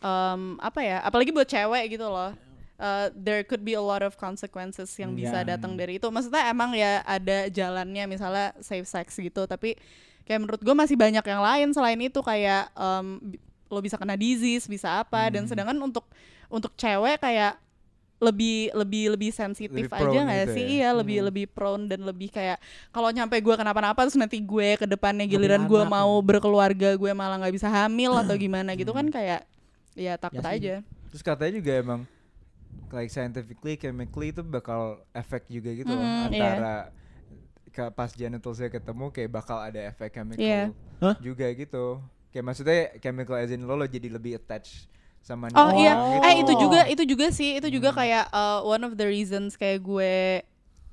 [0.00, 2.36] um, apa ya apalagi buat cewek gitu loh.
[2.74, 5.54] Uh, there could be a lot of consequences yang bisa Iya.
[5.56, 6.06] datang dari itu.
[6.10, 9.78] Maksudnya emang ya ada jalannya misalnya safe sex gitu tapi
[10.26, 13.20] kayak menurut gue masih banyak yang lain selain itu kayak um,
[13.70, 16.04] lo bisa kena disease bisa apa dan sedangkan untuk
[16.48, 17.60] untuk cewek kayak
[18.24, 20.70] lebih lebih lebih sensitif Lebih aja nggak gitu sih ya?
[20.70, 22.56] iya lebih lebih prone dan lebih kayak
[22.88, 27.36] kalau nyampe gue kenapa-napa terus nanti gue ke depannya giliran gue mau berkeluarga gue malah
[27.36, 29.44] nggak bisa hamil atau gimana gitu kan kayak
[29.92, 30.56] ya takut Ya sih.
[30.58, 30.74] aja
[31.08, 32.00] Terus katanya juga emang
[32.90, 36.42] like scientifically, chemically itu bakal efek juga gitu loh Mm, iya.
[36.48, 36.74] antara
[37.68, 40.70] ke pas genitalsnya ketemu kayak bakal ada efek chemical Iya.
[40.98, 41.14] Hah?
[41.18, 41.98] juga gitu.
[42.30, 44.86] Kayak maksudnya chemical as in lo lo jadi lebih attached
[45.24, 46.52] sama Oh iya, eh gitu.
[46.52, 50.44] itu juga itu juga sih itu juga kayak uh, one of the reasons kayak gue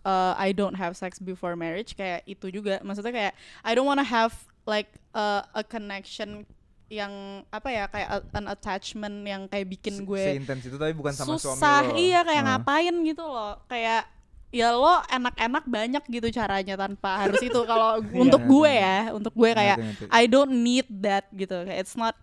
[0.02, 4.02] uh, I don't have sex before marriage kayak itu juga maksudnya kayak I don't wanna
[4.04, 4.32] have
[4.64, 6.48] like uh, a connection
[6.88, 7.12] yang
[7.48, 11.12] apa ya kayak a- an attachment yang kayak bikin Se- gue seintens itu tapi bukan
[11.12, 11.96] sama suami susah lo.
[11.96, 12.48] iya kayak Ah.
[12.56, 14.08] ngapain gitu loh kayak
[14.50, 19.34] ya lo enak-enak banyak gitu caranya tanpa harus itu kalau untuk Ngerti, gue ya untuk
[19.34, 19.78] gue kayak.
[20.10, 22.16] I don't need that gitu kayak it's not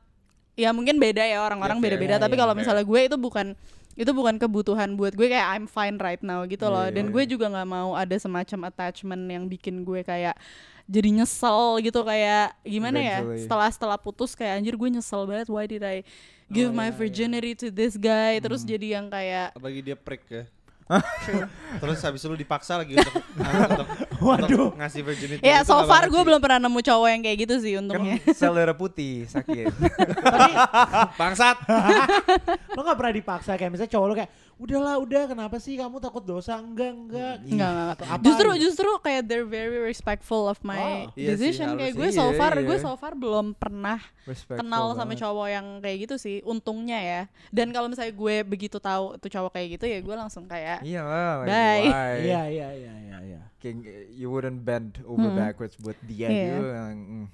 [0.58, 2.60] ya mungkin beda ya orang-orang Ya, beda-beda Ya, tapi ya, kalau fair.
[2.60, 3.46] misalnya gue itu bukan
[3.94, 7.12] itu bukan kebutuhan buat gue kayak I'm fine right now gitu loh Iya, dan iya.
[7.14, 10.34] gue juga nggak mau ada semacam attachment yang bikin gue kayak
[10.86, 13.42] jadi nyesel gitu kayak gimana ya Eventually.
[13.42, 16.02] setelah setelah putus kayak anjir gue nyesel banget why did I
[16.48, 16.96] give Oh, my iya, iya.
[16.96, 18.70] virginity to this guy terus Hmm.
[18.70, 20.44] jadi yang kayak Apalagi dia prick ya.
[21.78, 23.14] Terus habis itu lu dipaksa lagi untuk,
[23.76, 23.86] untuk,
[24.24, 24.44] Waduh.
[24.48, 25.44] untuk ngasih virginity.
[25.44, 28.56] ya so far gue belum pernah nemu cowok yang kayak gitu sih kan untungnya sel
[28.56, 29.68] darah putih sakit.
[30.34, 30.52] Tapi
[31.20, 31.56] bangsat.
[32.76, 36.20] lo gak pernah dipaksa kayak misalnya cowok lo kayak udahlah udah kenapa sih kamu takut
[36.20, 37.54] dosa enggak enggak gitu.
[37.54, 38.62] Enggak, enggak, Atau apa justru gitu.
[38.66, 42.34] justru kayak they're very respectful of my Oh, iya sih, decision kayak gue so Iya,
[42.34, 42.66] far iya.
[42.66, 45.22] gue so far belum pernah Respectful kenal sama banget.
[45.22, 49.50] cowok yang kayak gitu sih untungnya ya dan kalau misalnya gue begitu tahu tuh cowok
[49.52, 51.34] kayak gitu ya gue langsung kayak Iya lah.
[51.38, 51.86] like, Bye.
[52.20, 53.40] Iya iya iya iya iya.
[54.12, 55.36] You wouldn't bend over Hmm.
[55.36, 56.34] backwards buat dia Iya.
[56.48, 56.62] gitu.
[56.68, 57.26] yang, mm.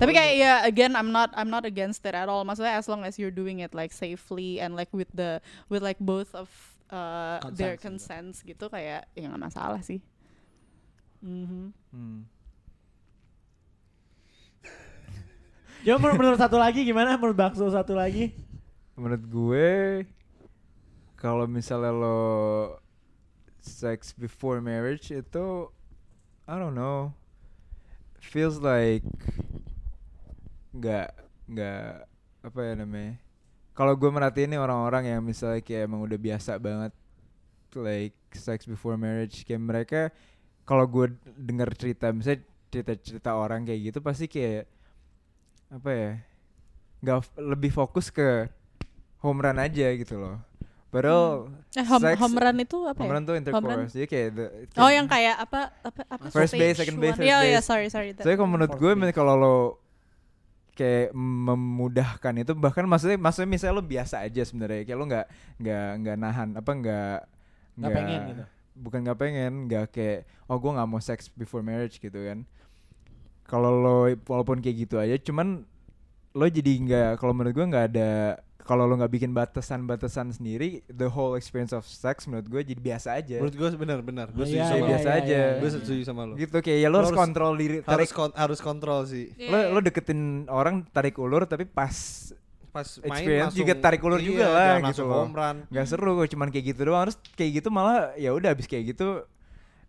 [0.00, 3.04] Tapi kayak ya again I'm not I'm not against it at all maksudnya as long
[3.04, 6.48] as you're doing it like safely and like with the with like both of
[6.88, 10.00] uh, their Consents consents gitu kayak ya nggak masalah sih
[11.20, 11.76] Mhm.
[11.92, 12.24] Hmm.
[15.84, 17.20] Coba menurut, menurut satu lagi gimana?
[17.20, 18.32] Menurut bakso satu lagi?
[18.96, 20.08] Menurut gue
[21.20, 22.80] kalau misalnya lo
[23.60, 25.68] sex before marriage itu
[26.48, 27.12] I don't know
[28.20, 29.04] feels like
[30.70, 31.08] nggak
[31.50, 31.84] nggak
[32.40, 33.12] apa ya namanya
[33.74, 36.92] kalau gue merhatiin nih orang-orang yang misalnya kayak emang udah biasa banget
[37.74, 40.00] like sex before marriage kayak mereka
[40.62, 44.70] kalau gue denger cerita misalnya cerita-cerita orang kayak gitu pasti kayak
[45.70, 46.10] apa ya
[47.00, 48.46] nggak lebih fokus ke
[49.22, 50.38] home run aja gitu loh
[50.90, 51.46] Padahal
[51.78, 53.14] Eh, home, run itu apa home ya?
[53.14, 53.86] run tuh Home run?
[53.86, 53.94] intercourse.
[53.94, 54.44] Jadi kayak the,
[54.74, 57.70] Oh yang kayak apa apa apa First base, second base, third Iya iya base.
[57.70, 58.10] sorry sorry.
[58.10, 58.26] that.
[58.26, 59.54] Soalnya kalau menurut gue kalau lo
[60.80, 65.26] kayak memudahkan itu bahkan maksudnya maksudnya misalnya lo biasa aja sebenarnya kayak lo nggak
[65.60, 67.18] nggak nggak nahan apa nggak
[67.76, 68.42] Nggak pengen gitu.
[68.80, 70.18] bukan nggak pengen nggak kayak
[70.48, 72.48] oh gue nggak mau sex before marriage gitu kan
[73.44, 75.68] kalau lo walaupun kayak gitu aja cuman
[76.32, 78.10] lo jadi nggak kalau menurut gue nggak ada
[78.62, 83.08] kalau lo nggak bikin batasan-batasan sendiri the whole experience of sex menurut gue jadi biasa
[83.14, 84.88] aja Menurut gue benar-benar, gue Oh, setuju iya, sama iya, lo.
[84.88, 85.34] biasa iya, aja.
[85.34, 85.76] iya, Gue iya.
[85.76, 86.34] setuju sama lo.
[86.34, 89.32] gitu kayak ya lo Lo harus kontrol diri Harus kon- harus kontrol sih.
[89.34, 89.68] Iya, lo iya.
[89.68, 91.92] lo deketin orang tarik ulur tapi pas
[92.70, 95.26] Pas main Experience langsung juga tarik ulur iya, juga lah, gitu loh.
[95.66, 99.26] nggak seru cuman kayak gitu doang harus kayak gitu malah ya udah abis kayak gitu.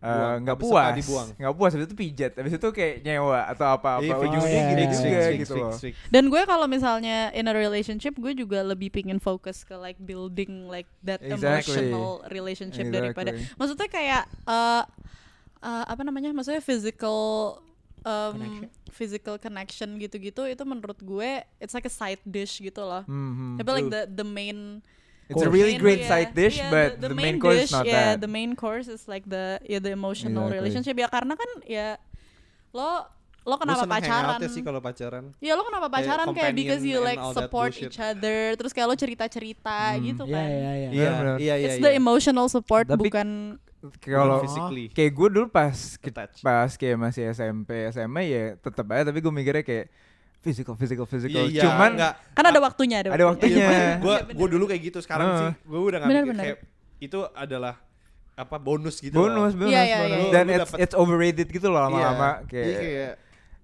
[0.02, 4.02] Nggak Habis suka puas nggak puas habis itu pijat habis itu kayak nyewa atau apa
[4.02, 5.22] apa Iya, ujungnya iya, gini iya, juga iya.
[5.30, 5.74] fix, gitu loh.
[6.10, 10.66] Dan gue kalau misalnya in a relationship gue juga lebih pingin fokus ke like building
[10.66, 11.78] like that Exactly.
[11.78, 13.58] emotional relationship daripada Exactly.
[13.62, 14.84] maksudnya kayak eh
[15.62, 17.20] eh, apa namanya maksudnya physical
[18.02, 18.70] um, Connection.
[18.90, 23.06] physical connection gitu-gitu itu menurut gue it's like a side dish gitu loh.
[23.06, 23.62] Mhm.
[23.62, 24.82] Tapi like the the main
[25.32, 27.84] it's a really main- great yeah, side dish yeah, but the, main, course is not
[27.84, 30.60] yeah, that the main course is like the yeah the emotional Exactly.
[30.60, 31.88] relationship ya karena kan ya
[32.72, 33.08] lo
[33.42, 34.22] lo kenapa seneng pacaran?
[34.38, 35.24] hangout-nya sih kalau pacaran.
[35.42, 39.98] Ya lo kenapa pacaran kayak, because you like support each other terus kayak lo cerita-cerita
[39.98, 40.02] Hmm.
[40.06, 40.46] gitu Iya kan.
[40.46, 40.90] iya iya.
[40.94, 41.56] Iya, iya, iya.
[41.66, 41.86] It's iya.
[41.90, 43.58] the emotional support Tapi- bukan
[43.98, 44.42] kalau Oh.
[44.46, 44.94] physically.
[44.94, 45.74] kayak gue dulu pas
[46.46, 49.90] pas kayak masih SMP SMA ya tetap aja tapi gue mikirnya kayak
[50.42, 52.14] physical physical physical Iya, iya, cuman enggak.
[52.34, 53.66] kan ada waktunya ada Ada waktunya.
[53.96, 54.36] gue Iya, bener.
[54.36, 55.40] gue dulu kayak gitu sekarang Heeh.
[55.40, 56.44] sih gue udah nggak Bener, mikir bener.
[56.44, 56.58] kayak
[57.00, 57.74] itu adalah
[58.34, 59.62] apa bonus gitu bonus loh.
[59.62, 60.18] bonus, Iya, iya, bonus.
[60.18, 60.32] iya.
[60.32, 62.48] dan Lu- lu it's, dapet- it's overrated gitu loh lama-lama Iya.
[62.48, 63.14] kayak Jadi kayak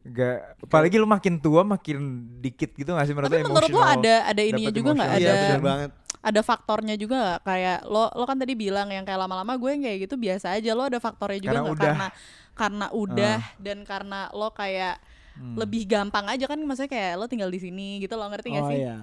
[0.07, 1.97] Gak, apalagi lu makin tua makin
[2.39, 5.09] dikit gitu gak sih menurut Tapi lu menurut lo emotional, ada ada ininya juga nggak
[5.09, 8.87] emotional iya ada bener banget ada faktornya juga nggak kayak lo lo kan tadi bilang
[8.87, 11.75] yang kayak lama-lama gue yang kayak gitu biasa aja lo ada faktornya juga Karena nggak
[11.75, 11.83] udah.
[11.83, 12.07] karena
[12.53, 14.95] karena udah dan karena lo kayak
[15.37, 15.53] Hmm.
[15.53, 18.71] lebih gampang aja kan maksudnya kayak lo tinggal di sini gitu lo ngerti nggak Oh
[18.73, 18.97] sih iya.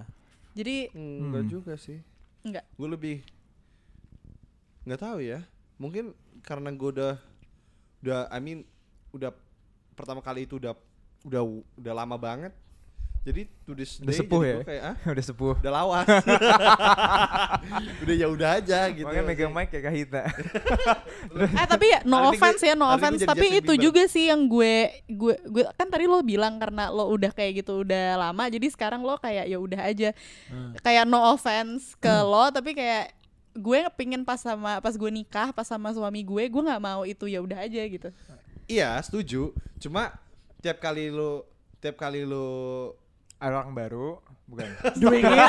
[0.53, 1.53] jadi enggak Hmm.
[1.53, 1.99] juga sih
[2.43, 3.16] enggak gue lebih
[4.85, 5.41] nggak tahu ya
[5.78, 6.12] mungkin
[6.43, 7.14] karena gue udah
[8.05, 8.66] udah I mean
[9.11, 9.32] udah
[9.95, 10.74] pertama kali itu udah
[11.24, 11.43] udah
[11.80, 12.53] udah lama banget
[13.24, 14.56] jadi to this Udah day sepuh ya?
[14.62, 15.54] kayak ah udah sepuh.
[15.56, 16.06] udah lawas.
[18.04, 19.06] Udah ya udah aja gitu.
[19.06, 20.22] makanya megang mic kayak Kahita
[21.56, 23.24] eh tapi ya no Hari offense gue- ya no offense.
[23.24, 23.80] tapi itu Bieber.
[23.80, 27.80] juga sih yang gue gue gue kan tadi lo bilang karena lo udah kayak gitu
[27.80, 30.10] udah lama jadi sekarang lo kayak ya udah aja.
[30.78, 33.16] Kayak no offense ke lo tapi kayak
[33.54, 37.24] gue pingin pas sama pas gue nikah pas sama suami gue gue nggak mau itu
[37.24, 38.08] ya udah aja gitu.
[38.66, 39.56] Iya setuju.
[39.78, 40.12] Cuma
[40.60, 41.40] tiap kali lu
[41.78, 42.44] tiap kali lu
[42.92, 43.03] ada
[43.47, 44.09] orang baru
[44.45, 45.49] bukan Doing it.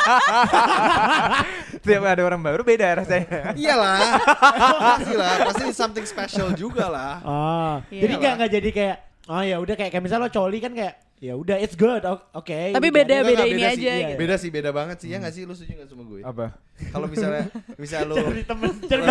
[1.81, 3.99] tiap ada orang baru beda rasanya iyalah
[4.89, 8.19] pasti lah pasti something special juga lah Oh, Iya jadi lah.
[8.19, 11.31] nggak nggak jadi kayak oh ya udah kayak kayak misalnya lo coli kan kayak ya
[11.33, 12.43] udah it's good oke.
[12.43, 13.23] Tapi udah beda- jadi.
[13.25, 13.71] Beda enggak, ini sih.
[13.73, 13.95] aja Iya.
[14.05, 14.19] gitu.
[14.19, 16.45] beda sih beda banget sih ya nggak sih lu setuju nggak sama gue apa
[16.89, 17.43] kalau misalnya
[17.75, 19.03] misalnya lu Cari temen, cari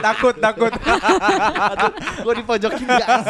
[0.00, 0.72] takut takut
[2.18, 3.24] gue dipojokin gas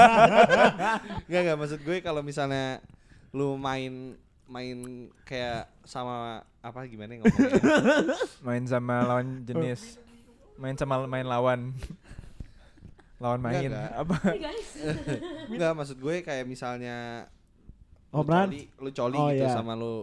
[1.29, 2.83] nggak nggak maksud gue kalau misalnya
[3.31, 4.19] lu main
[4.51, 4.79] main
[5.23, 7.63] kayak sama apa gimana ya ngomongnya?
[8.47, 9.97] Main sama lawan jenis.
[10.59, 11.71] Main sama main lawan.
[13.17, 13.71] Lawan main.
[13.71, 14.17] Enggak, apa?
[15.55, 17.29] Nggak maksud gue kayak misalnya
[18.11, 19.55] Oh, lu coli, lu coli Oh, gitu iya.
[19.55, 19.95] sama lu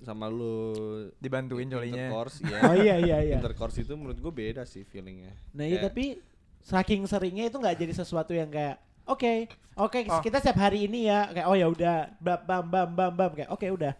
[0.00, 0.72] sama lu
[1.20, 2.08] dibantuin colinya.
[2.08, 3.36] intercourse ya Oh iya iya iya.
[3.36, 5.28] intercourse itu menurut gue beda sih feelingnya.
[5.52, 6.24] Nah iya tapi
[6.64, 9.32] saking seringnya itu nggak jadi sesuatu yang kayak oke
[9.74, 10.20] oke Oh.
[10.20, 13.48] kita setiap hari ini ya kayak oh ya udah bam bam bam bam bam kayak
[13.48, 13.94] oke udah.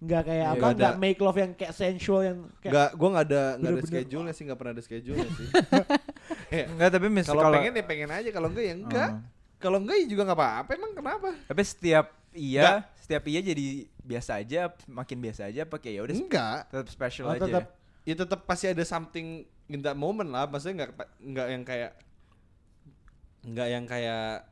[0.00, 3.08] Nggak kayak Iya, apa nggak nggak make love yang kayak sensual yang kayak Nggak, gue
[3.10, 5.48] nggak ada nggak ada schedule sih nggak pernah ada schedule sih.
[6.50, 9.20] Kayak, enggak tapi mis kalau pengen ya pengen aja kalau enggak ya enggak Oh.
[9.60, 11.28] kalau enggak ya juga nggak apa-apa emang kenapa?
[11.44, 13.66] Tapi setiap iya setiap iya jadi
[14.00, 17.44] biasa aja makin biasa aja pakai ya udah enggak tetap special Oh, aja.
[17.44, 17.64] tetap.
[18.00, 20.90] ya tetap pasti ada something in that moment lah maksudnya nggak
[21.20, 21.90] nggak yang kayak
[23.42, 24.46] nggak yang kayak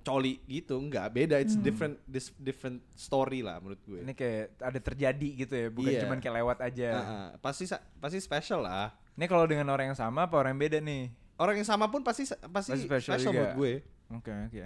[0.00, 1.06] coli gitu nggak.
[1.12, 4.00] Beda it's different this different story lah menurut gue.
[4.00, 6.00] Ini kayak ada terjadi gitu ya bukan Iya.
[6.06, 6.88] cuman kayak lewat aja.
[6.94, 7.28] Ah, ah.
[7.42, 7.68] pasti
[8.00, 8.94] pasti special lah.
[9.18, 11.10] Ini kalau dengan orang yang sama apa orang yang beda nih?
[11.38, 13.38] Orang yang sama pun pasti pasti, Pasti special, special juga.
[13.52, 13.74] menurut gue.
[14.16, 14.58] Oke oke.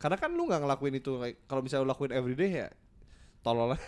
[0.00, 2.68] Karena kan lu nggak ngelakuin itu like, kalau misalnya lu lakuin everyday ya
[3.40, 3.74] tolol.
[3.74, 3.80] Lah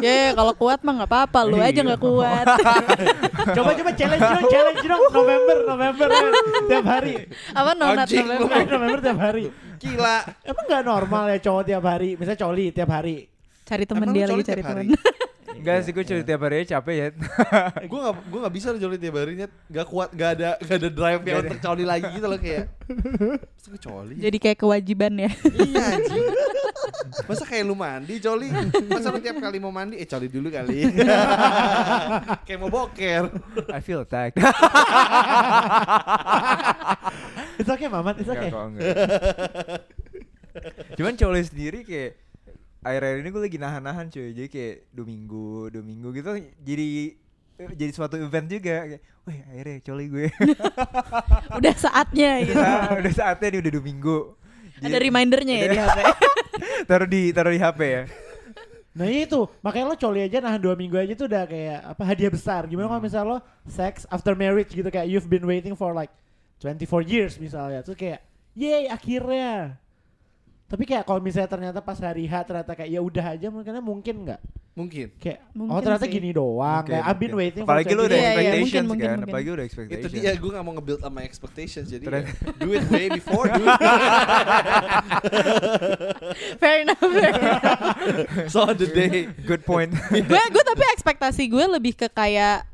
[0.00, 1.38] ya kalau kuat mah nggak apa-apa.
[1.46, 2.46] Lu aja nggak kuat.
[3.56, 5.02] Coba coba challenge dong challenge dong.
[5.10, 6.32] November November eh,
[6.70, 7.14] tiap hari.
[7.54, 8.36] Apa no November?
[8.38, 9.44] November, November tiap hari.
[9.82, 10.16] Gila.
[10.46, 12.10] Emang nggak normal ya cowok tiap hari?
[12.14, 13.16] Misalnya coli tiap hari.
[13.66, 14.86] Cari temen Emang dia lagi cari temen.
[14.94, 15.24] Hari?
[15.56, 17.08] Enggak sih gue coli tiap hari capek ya.
[17.82, 21.22] gue gak gue gak bisa coli tiap harinya gak kuat gak ada gak ada drive
[21.26, 22.64] yang untuk coli lagi gitu loh kayak.
[23.82, 24.14] Coli?
[24.22, 25.30] Jadi kayak kewajiban ya.
[25.58, 26.26] iya anjing
[27.26, 28.48] masa kayak lu mandi coli
[28.86, 30.86] masa lu tiap kali mau mandi eh coli dulu kali
[32.46, 33.30] kayak mau boker
[33.72, 34.38] I feel attacked.
[37.56, 38.52] It's okay Mamat, it's okay.
[38.52, 39.80] Enggak.
[40.96, 42.20] Cuman coli sendiri kayak
[42.84, 46.30] akhir-akhir ini gue lagi nahan-nahan cuy jadi kayak dua minggu dua minggu gitu
[46.62, 47.18] jadi
[47.74, 50.26] jadi suatu event juga kayak wih akhirnya coli gue
[51.58, 52.54] Udah saatnya gitu.
[52.60, 54.18] Nah, udah saatnya nih udah dua minggu
[54.82, 55.98] Ada remindernya ya di HP.
[56.88, 58.04] taruh di taruh di HP ya
[58.96, 62.32] Nah itu, makanya lo coli aja nahan dua minggu aja tuh udah kayak apa hadiah
[62.32, 62.64] besar.
[62.64, 66.08] Gimana kalau misalnya lo sex after marriage gitu kayak you've been waiting for like
[66.64, 67.84] 24 years misalnya.
[67.84, 68.24] Terus kayak,
[68.56, 69.76] yay akhirnya.
[70.66, 74.14] Tapi kayak kalau misalnya ternyata pas hari H ternyata kayak ya udah aja mungkin mungkin
[74.24, 74.40] nggak
[74.76, 76.12] mungkin kayak oh Mungkin ternyata sih.
[76.12, 77.38] gini doang Mungkin, kayak I've been mungkin.
[77.40, 79.30] waiting apalagi for lu udah 24 Iya, iya, expectations mungkin, mungkin, kan mungkin.
[79.30, 82.68] apalagi udah itu expectations dia gue gak mau nge-build up my expectations jadi Ternyata- do
[82.72, 83.78] it way before do it
[86.58, 87.00] Fair enough.
[87.00, 88.50] Fair enough.
[88.52, 92.66] so on the day good point gue gue tapi ekspektasi gue lebih ke kayak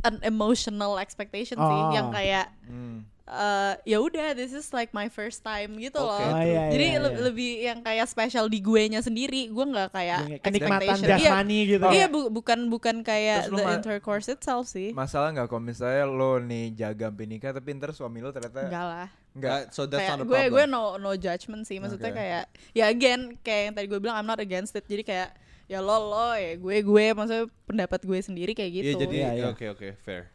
[0.00, 1.92] an emotional expectation sih Oh.
[1.92, 3.04] yang kayak Hmm.
[3.32, 6.10] Eh, ya udah this is like my first time gitu Oke.
[6.10, 6.18] loh.
[6.28, 7.20] Oh, iya, Jadi iya, le- iya.
[7.22, 9.46] lebih yang kayak special di gue nya sendiri.
[9.46, 11.06] Gue nggak kayak kenikmatan expectation.
[11.16, 11.86] Iya, jasmani gitu.
[11.88, 14.90] Iya bu- bukan bukan kayak Terus the intercourse itself sih.
[14.92, 18.84] masalah nggak kalau misalnya lo nih jaga sampai nikah tapi ntar suami lo ternyata Enggak
[18.84, 19.08] lah.
[19.30, 22.08] nggak Uh, so that's kayak not a gue problem gue no no judgment sih maksudnya
[22.08, 22.18] Oke.
[22.18, 25.28] kayak ya again kayak yang tadi gue bilang I'm not against it jadi kayak
[25.64, 29.30] ya lo lo ya gue gue maksudnya pendapat gue sendiri kayak Iya gitu jadi Iya,
[29.32, 29.44] iya.
[29.48, 30.26] oke oke fair.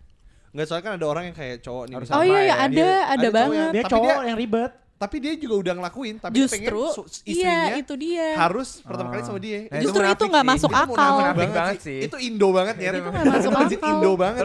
[0.55, 1.95] Enggak soalnya kan ada orang yang kayak cowok nih.
[1.99, 2.55] Harus oh iya sama ya ya.
[2.55, 4.71] ada Iya, ada, ada cowok banget yang- Dia cowok dia- yang ribet.
[4.95, 8.79] Tapi dia juga udah ngelakuin tapi dia justru pengen su- istrinya iya itu dia harus
[8.79, 9.67] pertama kali sama dia.
[9.67, 11.13] Eh, Justru itu nggak masuk Itu akal.
[11.17, 12.89] Munafik banget sih Itu Indo banget ya.
[12.89, 13.89] Itu Itu nggak masuk akal.
[13.91, 14.43] Indo banget.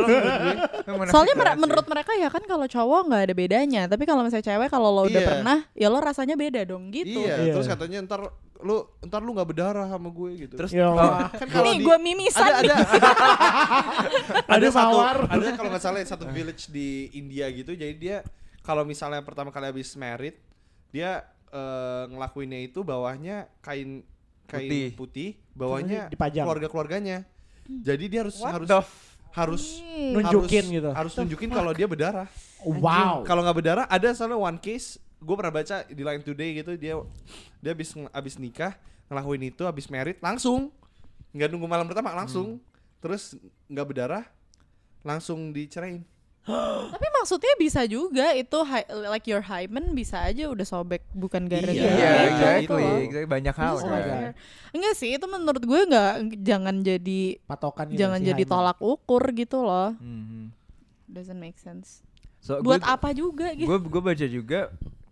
[1.06, 4.42] Soalnya mer- banget menurut mereka ya kan kalau cowok nggak ada bedanya, tapi kalau misalnya
[4.44, 5.28] cewek kalau lo udah Iya.
[5.30, 7.20] pernah, ya lo rasanya beda dong gitu.
[7.20, 7.52] Iya, Iya.
[7.54, 8.20] terus katanya ntar
[8.60, 10.54] lu ntar lu nggak berdarah sama gue gitu.
[10.54, 10.90] terus Ya
[11.32, 12.74] kan kalau gue mimisan ada nih.
[12.74, 12.90] ada
[14.50, 18.16] Ada satu ada kalau nggak salah satu village di India gitu jadi dia
[18.70, 20.38] kalau misalnya pertama kali habis married
[20.88, 24.06] dia eh, ngelakuinnya itu bawahnya kain
[24.46, 24.86] kain Putih.
[24.94, 26.42] putih, bawahnya dipajang.
[26.42, 27.18] keluarga keluarganya
[27.66, 30.10] jadi dia harus What harus the f- harus Ih.
[30.10, 30.90] Nunjukin harus, gitu.
[30.90, 32.26] harus nunjukin kalau dia berdarah
[32.62, 33.22] Wow.
[33.22, 36.98] kalau nggak berdarah ada soalnya one case gue pernah baca di Line Today gitu dia
[37.58, 38.74] dia habis habis nikah
[39.06, 40.74] ngelakuin itu habis married langsung
[41.30, 42.58] nggak nunggu malam pertama langsung
[42.98, 44.24] terus nggak berdarah
[45.00, 46.02] langsung dicerain
[46.92, 51.74] Tapi maksudnya bisa juga itu hi- like your hymen bisa aja udah sobek bukan gara-gara
[51.74, 52.32] Iya, iya itu
[52.66, 52.96] exactly, loh.
[52.98, 54.32] exactly banyak hal kan.
[54.70, 58.50] Enggak sih, itu menurut gue nggak jangan jadi Patokan gitu jangan jadi hymen.
[58.50, 59.92] tolak ukur gitu loh.
[59.94, 60.50] Mhm.
[61.06, 62.00] Doesn't make sense.
[62.38, 63.66] So, Buat gua- apa juga gitu.
[63.66, 64.60] gue gue baca juga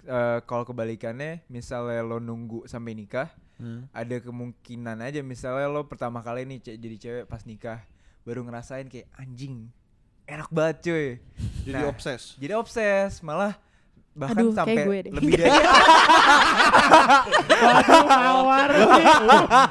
[0.03, 3.91] eh, kalau kebalikannya misalnya lo nunggu sampai nikah Hmm.
[3.91, 7.83] ada kemungkinan aja misalnya lo pertama kali nih ce- jadi cewek pas nikah
[8.23, 9.67] baru ngerasain kayak anjing
[10.29, 11.07] enak banget cuy.
[11.65, 12.37] Jadi Nah, obses.
[12.37, 13.25] jadi obses.
[13.25, 13.57] Malah
[14.19, 15.13] bahkan Aduh, kayak sampai gue deh.
[15.15, 15.51] lebih dari
[17.59, 18.69] Waduh mawar.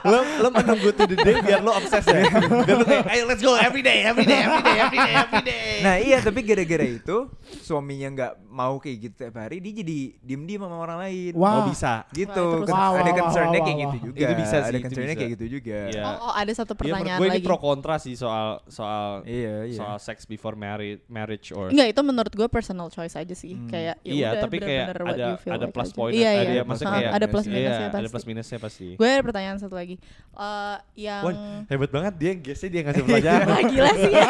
[0.04, 2.24] lo lo menunggu to the day biar lo obses ya
[2.64, 5.44] biar lo kayak ayo let's go every day every day every day every day every
[5.44, 7.28] day nah iya tapi gara-gara itu
[7.62, 11.54] suaminya nggak mau kayak gitu tiap hari dia jadi diem diem sama orang lain Wah.
[11.54, 14.06] oh bisa gitu itu Kan Wow, ada wow, concernnya wow, kayak wow, gitu wow.
[14.06, 16.04] juga Itu bisa sih, ada concernnya kayak gitu juga Iya.
[16.04, 17.38] Oh, oh, ada satu Iya, pertanyaan gue lagi.
[17.38, 21.88] ini pro kontra sih soal soal iya iya soal sex before married marriage or Enggak,
[21.90, 23.54] itu menurut gue personal choice aja sih.
[23.54, 23.66] Hmm.
[23.68, 26.62] Kayak ya iya tapi kayak bener-bener what ada ada like plus point Iya, ada iya.
[26.62, 27.98] maksudnya Ha, kayak ada plus Iya, minusnya iya, pasti.
[27.98, 29.96] ada plus minusnya pasti Gue ada pertanyaan satu lagi.
[30.32, 31.34] Eh yang Wah,
[31.66, 34.28] hebat banget dia guessnya dia ngasih pelajaran Wah, gila sih ya.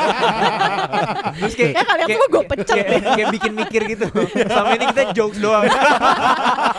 [1.39, 4.05] terus kayak Ya, kalian semua gue pecat kayak, kayak bikin mikir gitu
[4.45, 5.65] selama ini kita jokes doang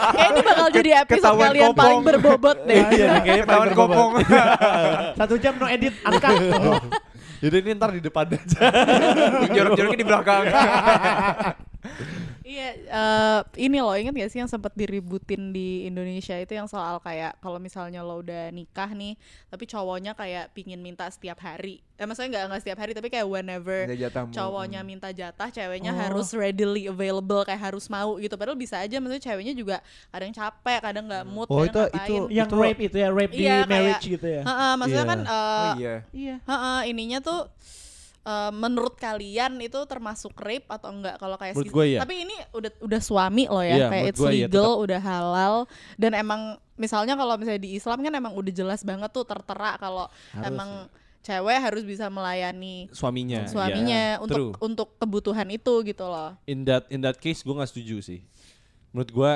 [0.08, 1.76] Kayak ini bakal jadi episode kalian kopong.
[1.76, 2.74] paling berbobot deh.
[2.74, 3.94] Iya, Iya, kayaknya paling berbobot.
[3.94, 4.12] kopong
[5.14, 6.32] Satu jam no edit angkat.
[7.38, 8.58] Jadi ini ntar di depan aja.
[9.46, 10.42] jorok-joroknya di belakang
[12.48, 16.96] Iya, eh, ini loh inget gak sih yang sempat diributin di Indonesia itu yang soal
[16.96, 19.20] kayak kalau misalnya lo udah nikah nih,
[19.52, 21.84] tapi cowoknya kayak pingin minta setiap hari.
[22.00, 23.84] Eh maksudnya nggak nggak setiap hari, tapi kayak whenever
[24.32, 26.00] cowoknya minta jatah, ceweknya Oh.
[26.00, 28.32] harus readily available kayak harus mau gitu.
[28.40, 29.76] Padahal bisa aja, maksudnya ceweknya juga
[30.08, 32.08] kadang capek, kadang nggak mood, Oh, kadang itu- ngapain.
[32.08, 34.42] itu- Yang rape itu ya, rape di Iya, kayak- marriage gitu ya.
[34.48, 35.12] Heeh, maksudnya Iya.
[35.12, 36.36] kan eh, oh iya Iya.
[36.48, 37.40] Heeh, ininya tuh
[38.28, 41.98] eh, menurut kalian itu termasuk rape atau enggak kalau kayak Menurut gue iya.
[42.04, 45.00] Tapi ini udah udah suami loh Iya, ya, kayak menurut it's gue iya, legal, udah
[45.00, 45.54] halal
[45.96, 46.40] dan emang
[46.76, 50.06] misalnya kalau misalnya di Islam kan emang udah jelas banget tuh tertera kalau
[50.38, 50.86] emang
[51.18, 53.44] cewek harus bisa melayani suaminya.
[53.50, 54.22] suaminya ya.
[54.22, 54.52] untuk True.
[54.64, 56.38] untuk kebutuhan itu gitu loh.
[56.46, 58.20] in that in that case gue nggak setuju sih.
[58.94, 59.32] Menurut gue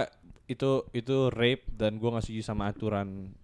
[0.48, 3.34] itu itu rape dan gue nggak setuju sama aturan.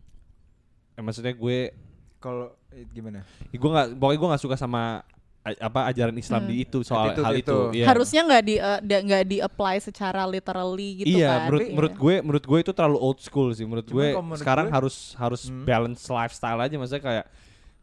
[0.96, 1.74] Eh, maksudnya gue
[2.18, 3.22] Kalau eh, gimana?
[3.50, 5.06] gue nggak pokoknya gue nggak suka sama
[5.40, 6.50] apa ajaran Islam Hmm.
[6.50, 7.40] di itu soal Attitude hal itu.
[7.40, 7.58] itu.
[7.74, 7.86] Iya.
[7.88, 11.40] Harusnya nggak di eh, nggak di apply secara literally gitu iya, kan.
[11.48, 11.72] menurut Iya.
[11.72, 13.64] menurut gue menurut gue itu terlalu old school sih.
[13.64, 15.64] Menurut Cuman gue menurut sekarang gue- harus harus Hmm.
[15.64, 17.24] balance lifestyle aja maksudnya kayak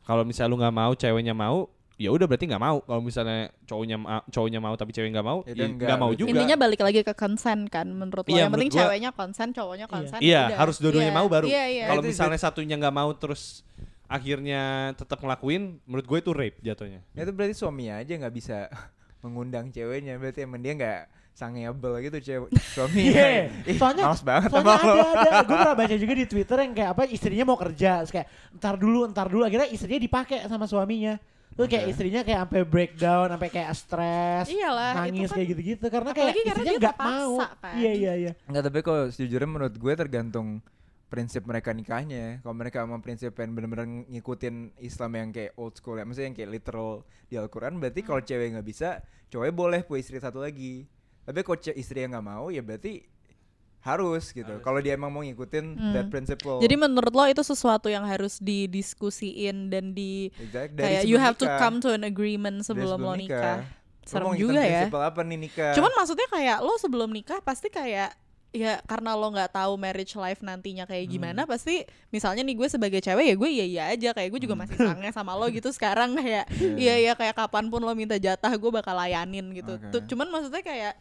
[0.01, 3.95] kalau misalnya lu nggak mau ceweknya mau ya udah berarti nggak mau kalau misalnya cowoknya
[3.95, 7.01] ma- cowoknya mau tapi cewek nggak mau Ya ya nggak mau juga Intinya balik lagi
[7.01, 8.29] ke consent kan menurut lo.
[8.29, 10.19] Iya, Yang penting gua- ceweknya konsen, cowoknya konsen.
[10.19, 10.57] Iya, udah.
[10.59, 11.45] harus dua-duanya Iya, mau baru.
[11.47, 11.85] Iya, iya.
[11.87, 13.63] Kalau Itu- misalnya satunya nggak mau terus
[14.07, 14.61] akhirnya
[14.93, 17.01] tetap ngelakuin, menurut gue itu rape jatuhnya.
[17.11, 18.69] Ya itu berarti suami aja nggak bisa
[19.23, 20.15] mengundang ceweknya.
[20.15, 21.01] Berarti emang dia nggak
[21.31, 23.11] sangeable gitu cewek suami.
[23.11, 24.93] Iya, Ih, soalnya males banget soalnya sama lo.
[24.95, 25.29] ada ada.
[25.43, 28.75] Gue pernah baca juga di Twitter yang kayak apa istrinya mau kerja, terus kayak ntar
[28.75, 29.43] dulu, ntar dulu.
[29.43, 31.19] Akhirnya istrinya dipakai sama suaminya.
[31.55, 31.91] Terus kayak Oke.
[31.91, 36.27] istrinya kayak sampai breakdown, sampai kayak stres, Iyalah, itu nangis kan- kayak gitu-gitu karena kayak
[36.35, 37.31] istrinya dia nggak mau.
[37.39, 37.73] kan.
[37.73, 38.31] Iya iya iya.
[38.45, 40.47] Nggak tapi kok sejujurnya menurut gue tergantung
[41.15, 42.43] prinsip mereka nikahnya.
[42.43, 46.35] Kalau mereka emang prinsip yang bener-bener ngikutin Islam yang kayak old school ya, maksudnya yang
[46.35, 46.89] kayak literal
[47.25, 48.27] di Al-Quran, berarti kalau Hmm.
[48.27, 48.89] cewek nggak bisa,
[49.27, 50.83] cowoknya boleh punya istri satu lagi.
[51.23, 53.07] Tapi kalau istri yang nggak mau, ya berarti
[53.79, 54.59] harus gitu.
[54.59, 55.93] Kalau dia emang mau ngikutin Hmm.
[55.93, 56.57] that principle.
[56.57, 61.23] Jadi menurut lo itu sesuatu yang harus didiskusiin dan di Exact- dari kayak you sebelum
[61.23, 61.59] have to nikah.
[61.59, 63.61] come to an agreement Dari sebelum lo nikah.
[63.61, 63.73] Lo
[64.05, 64.85] Serem juga ya.
[64.85, 65.73] prinsip apa nih nikah?
[65.73, 68.13] Cuman maksudnya kayak lo sebelum nikah pasti kayak
[68.55, 73.03] ya karena lo nggak tahu marriage life nantinya kayak gimana pasti misalnya nih gue sebagai
[73.03, 76.15] cewek ya gue iya iya aja kayak gue juga masih sange sama lo gitu sekarang
[76.15, 76.47] kayak
[76.79, 77.13] iya iya.
[77.19, 79.75] kayak kapan pun lo minta jatah gue bakal layanin gitu.
[79.91, 80.93] Tuh, cuman maksudnya kayak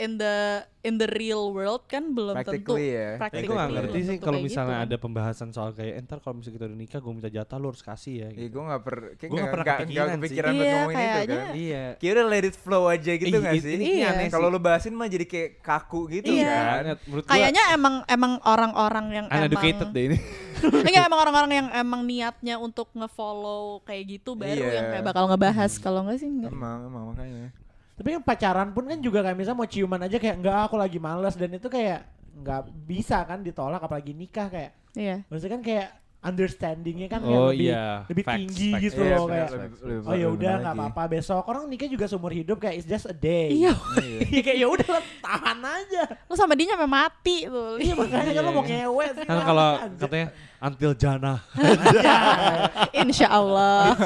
[0.00, 0.36] in the
[0.80, 2.96] in the real world kan belum tentu Practically ya.
[2.96, 4.86] Ya, practically gue gak belum ngerti sih kalau kayak misalnya gitu.
[4.86, 7.82] ada pembahasan soal kayak entar kalau misalnya kita udah nikah gue minta jatah lu harus
[7.82, 8.28] kasih ya.
[8.30, 8.48] Iya, Gitu.
[8.50, 10.16] gue gak per, kayak Gua nggak nggak pernah nggak kepikiran sih.
[10.16, 11.36] kepikiran buat Iya, ngomongin itu kayaknya.
[11.36, 11.52] kan.
[11.54, 11.84] Iya.
[11.94, 13.74] Kayak udah let it flow aja gitu Ih, gak sih?
[13.76, 14.06] ini Iya.
[14.10, 16.48] aneh Kalau lu bahasin mah jadi kayak kaku gitu Iya.
[16.48, 16.82] kan.
[17.04, 20.18] Menurut gua kayaknya emang emang orang-orang yang uneducated emang deh ini.
[20.86, 24.72] Enggak emang orang-orang yang emang niatnya untuk nge-follow kayak gitu baru Iya.
[24.74, 26.48] yang kayak bakal ngebahas kalau enggak sih enggak.
[26.50, 27.52] Emang, emang makanya.
[28.00, 30.96] Tapi kan pacaran pun kan juga kayak misalnya mau ciuman aja kayak enggak aku lagi
[30.96, 32.00] males dan itu kayak
[32.32, 35.20] nggak bisa kan ditolak apalagi nikah kayak Iya.
[35.26, 35.88] maksudnya kan kayak
[36.20, 38.04] understandingnya kan Oh lebih iya.
[38.06, 38.82] lebih Facts, tinggi facts.
[38.82, 42.28] gitu Iya, loh kayak lebih- oh ya udah nggak apa-apa besok orang nikah juga seumur
[42.30, 43.72] hidup kayak it's just a day Iya.
[43.98, 44.18] Iya.
[44.46, 44.88] kayak ya udah
[45.20, 47.76] tahan aja Lu sama dia nyampe mati tuh.
[47.76, 50.26] iya makanya kan lo mau ngewe sih Kan kalau katanya
[50.58, 51.34] until jana,
[53.00, 53.96] Insya Allah.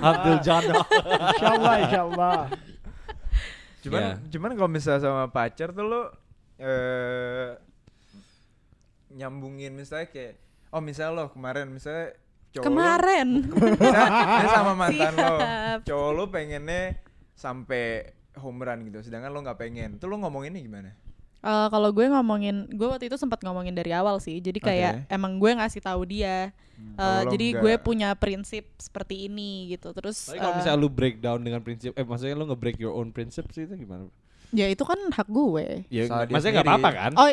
[0.00, 0.74] until jana.
[1.28, 2.38] insya Allah insya Allah
[3.88, 4.14] Cuman, Iya.
[4.28, 6.02] cuman kalau misalnya sama pacar tuh lo
[6.56, 7.56] eh
[9.10, 10.36] nyambungin misalnya kayak,
[10.68, 12.12] oh misalnya lo kemarin misalnya
[12.50, 13.28] cowok lo- Kemarin.
[13.80, 15.80] misalnya sama mantan lo, Siap.
[15.82, 16.82] cowok lo pengennya
[17.32, 17.84] sampai
[18.36, 20.90] home run gitu, sedangkan lo nggak pengen, tuh lo ngomonginnya gimana?
[21.38, 24.42] Eh, kalau gue ngomongin, gue waktu itu sempat ngomongin dari awal sih.
[24.42, 25.14] Jadi kayak Oke.
[25.14, 26.50] emang gue ngasih tahu dia.
[26.50, 29.94] Eh, Kalau lo jadi enggak- gue punya prinsip seperti ini gitu.
[29.94, 33.14] Terus Tapi kalau eh, misalnya lu breakdown dengan prinsip, eh maksudnya lu nge-break your own
[33.14, 34.10] prinsip sih itu gimana?
[34.48, 35.84] ya itu kan hak gue.
[35.92, 37.12] Ya, Salah maksudnya nggak apa-apa kan?
[37.20, 37.28] Oh,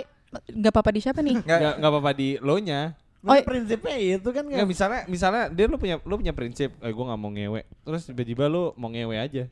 [0.52, 1.36] nggak apa-apa di siapa nih?
[1.48, 2.92] Nggak, apa-apa di lo nya.
[3.26, 6.76] Oh, Nah, prinsipnya itu kan Nggak kayak misalnya misalnya dia lu punya lu punya prinsip,
[6.78, 7.62] eh gue nggak mau ngewe.
[7.88, 9.50] Terus tiba-tiba lu mau ngewe aja.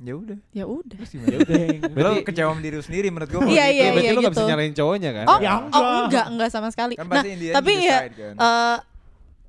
[0.00, 0.38] Ya udah.
[0.50, 0.96] ya udah.
[0.96, 1.40] Ya lo
[1.94, 3.40] Berarti, kecewa sama diri lo sendiri menurut gue.
[3.52, 4.50] Iya, iya, berarti iya lu nggak bisa gitu.
[4.50, 5.26] nyalain cowoknya kan?
[5.28, 6.00] Oh, Ya oh enggak.
[6.08, 6.94] enggak, enggak sama sekali.
[6.96, 8.34] Kan nah, tapi you ya kan.
[8.34, 8.76] eh,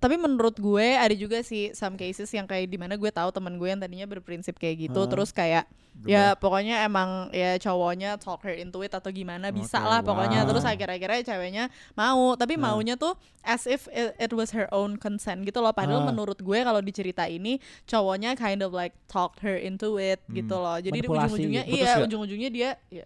[0.02, 3.54] tapi menurut gue ada juga sih some cases yang kayak di mana gue tahu teman
[3.56, 5.10] gue yang tadinya berprinsip kayak gitu, Hah?
[5.10, 5.70] terus kayak
[6.08, 10.48] ya pokoknya emang ya cowoknya talk her into it atau gimana bisa lah pokoknya wow.
[10.50, 12.74] terus akhir-akhirnya ceweknya mau tapi Nah.
[12.74, 13.14] maunya tuh
[13.46, 16.10] as if it, it was her own consent gitu loh padahal Ah.
[16.10, 20.42] menurut gue kalau dicerita ini cowoknya kind of like talked her into it Hmm.
[20.42, 23.04] gitu loh jadi di ujung-ujungnya iya ujung-ujungnya dia ya,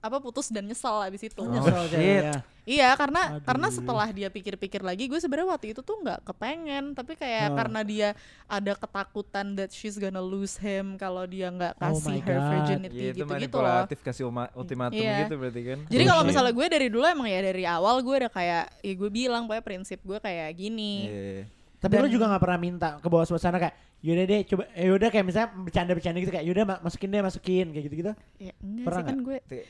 [0.00, 1.92] apa putus dan nyesel abis itu Oh, nyesel shit.
[1.92, 2.40] ceweknya.
[2.62, 3.42] Iya karena Aduh.
[3.42, 7.56] karena setelah dia pikir-pikir lagi gue sebenarnya waktu itu tuh nggak kepengen tapi kayak Oh.
[7.56, 8.08] karena dia
[8.46, 12.50] ada ketakutan that she's gonna lose him kalau dia nggak Oh kasih my her God.
[12.54, 13.84] virginity Iya, itu gitu gitu loh.
[13.90, 14.24] kasih
[14.54, 15.16] ultimatum Iya.
[15.24, 15.78] gitu berarti kan.
[15.84, 16.30] Jadi kalau Bullshit.
[16.30, 19.64] misalnya gue dari dulu emang ya dari awal gue udah kayak ya gue bilang pokoknya
[19.64, 20.94] prinsip gue kayak gini.
[21.06, 21.59] Iya.
[21.80, 24.84] Tapi Dan- lu juga gak pernah minta ke bawah suasana kayak yaudah deh coba eh,
[24.86, 28.12] yaudah kayak misalnya bercanda-bercanda gitu kayak yaudah ma- masukin deh masukin kayak gitu-gitu.
[28.38, 29.64] Ya enggak Pernah sih kan gue Eh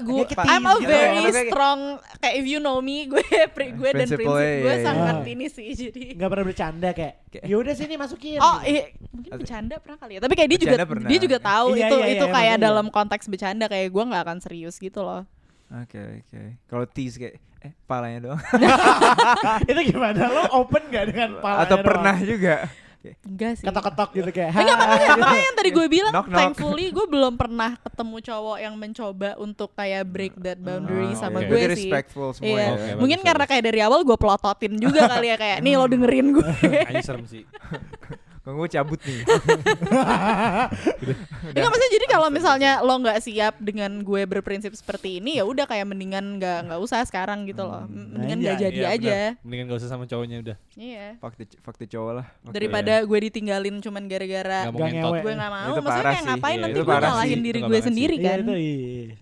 [0.00, 0.86] gue I'm a gitu.
[0.88, 1.80] very kayak- strong
[2.16, 4.74] kayak if you know me gue pri- gue dan prinsip gue iya, iya.
[4.80, 5.26] sangat Ah.
[5.28, 8.38] ini sih jadi Gak pernah bercanda kayak yaudah sini masukin.
[8.38, 8.66] Oh, gitu.
[8.68, 10.20] iya, mungkin bercanda pernah kali ya.
[10.20, 11.08] Tapi kayak dia juga Bercanda pernah.
[11.08, 12.60] dia juga tahu Iya, itu iya, itu iya, kayak iya.
[12.60, 15.22] dalam konteks bercanda kayak gue nggak akan serius gitu loh.
[15.72, 16.40] Oke oke.
[16.66, 18.40] Kalau tease kayak eh palanya doang.
[19.70, 20.22] itu gimana?
[20.26, 21.86] Lo open gak dengan palanya Atau doang?
[21.86, 22.54] pernah juga.
[23.24, 23.64] Enggak sih.
[23.64, 24.50] Ketok-ketok gitu kayak.
[24.52, 26.38] Enggak makanya, makanya yang tadi gue bilang Knock, knock.
[26.38, 31.38] thankfully gue belum pernah ketemu cowok yang mencoba untuk kayak break that boundary Ah, sama
[31.38, 31.48] oke.
[31.48, 31.88] gue Berarti sih.
[31.88, 32.60] respectful semua Iya.
[32.60, 32.70] ya.
[32.70, 36.26] Bagus, Mungkin karena kayak dari awal gue pelototin juga kali ya kayak nih lo dengerin
[36.32, 36.50] gue.
[36.84, 37.42] Anjing serem sih.
[38.42, 39.22] Kalau gue cabut nih.
[41.46, 45.62] Enggak maksudnya jadi kalau misalnya lo nggak siap dengan gue berprinsip seperti ini ya udah
[45.62, 47.86] kayak mendingan nggak nggak usah sekarang gitu loh.
[47.86, 49.14] M- Mendingan nggak Iya, jadi Iya, aja.
[49.30, 49.42] bener.
[49.46, 50.56] Mendingan gak usah sama cowoknya udah.
[50.74, 51.06] Iya.
[51.18, 52.26] Fuck the, fuck the cowok lah.
[52.42, 54.88] Fuck Daripada gue ditinggalin cuman gara-gara gue
[55.32, 55.68] nggak mau.
[55.70, 58.38] Itu Maksudnya kayak ngapain Iya, nanti gue ngalahin diri gue sendiri Iya kan.
[58.42, 59.14] itu iya.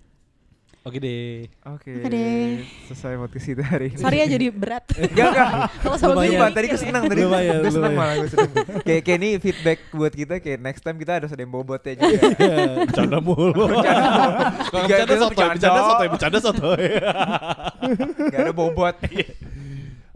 [0.80, 1.44] Oke deh.
[1.68, 1.92] Oke.
[1.92, 2.64] Oke deh.
[2.88, 4.00] Selesai podcast kita hari ini.
[4.00, 4.88] Sorry ya jadi berat.
[4.96, 5.48] Enggak enggak.
[5.84, 6.80] Kalau sama gue tadi gue ya.
[6.80, 7.20] senang tadi.
[7.20, 8.00] Lumayan, Gue senang lumayan.
[8.00, 8.50] malah gue senang.
[8.80, 12.20] Kayak kayak ini feedback buat kita kayak next time kita harus ada yang bobotnya juga.
[12.88, 13.64] Bercanda mulu.
[14.72, 16.84] Bercanda sotoy, bercanda sotoy, bercanda sotoy.
[18.32, 18.96] Gak ada bobot.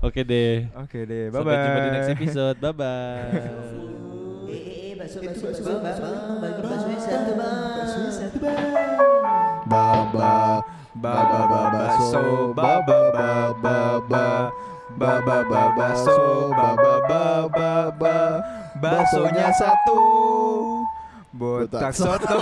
[0.00, 0.64] Oke deh.
[0.80, 1.52] Oke deh, bye bye.
[1.52, 2.56] Sampai jumpa di next episode.
[2.56, 3.36] Bye bye.
[4.48, 6.00] Eh, eh, bakso, bakso, bakso,
[8.16, 8.40] satu,
[9.66, 10.60] Baba
[10.94, 14.52] baba baba so baba baba ba
[14.98, 18.16] baba baba so baba baba ba
[18.78, 20.00] baksonya satu
[21.34, 22.38] botak soto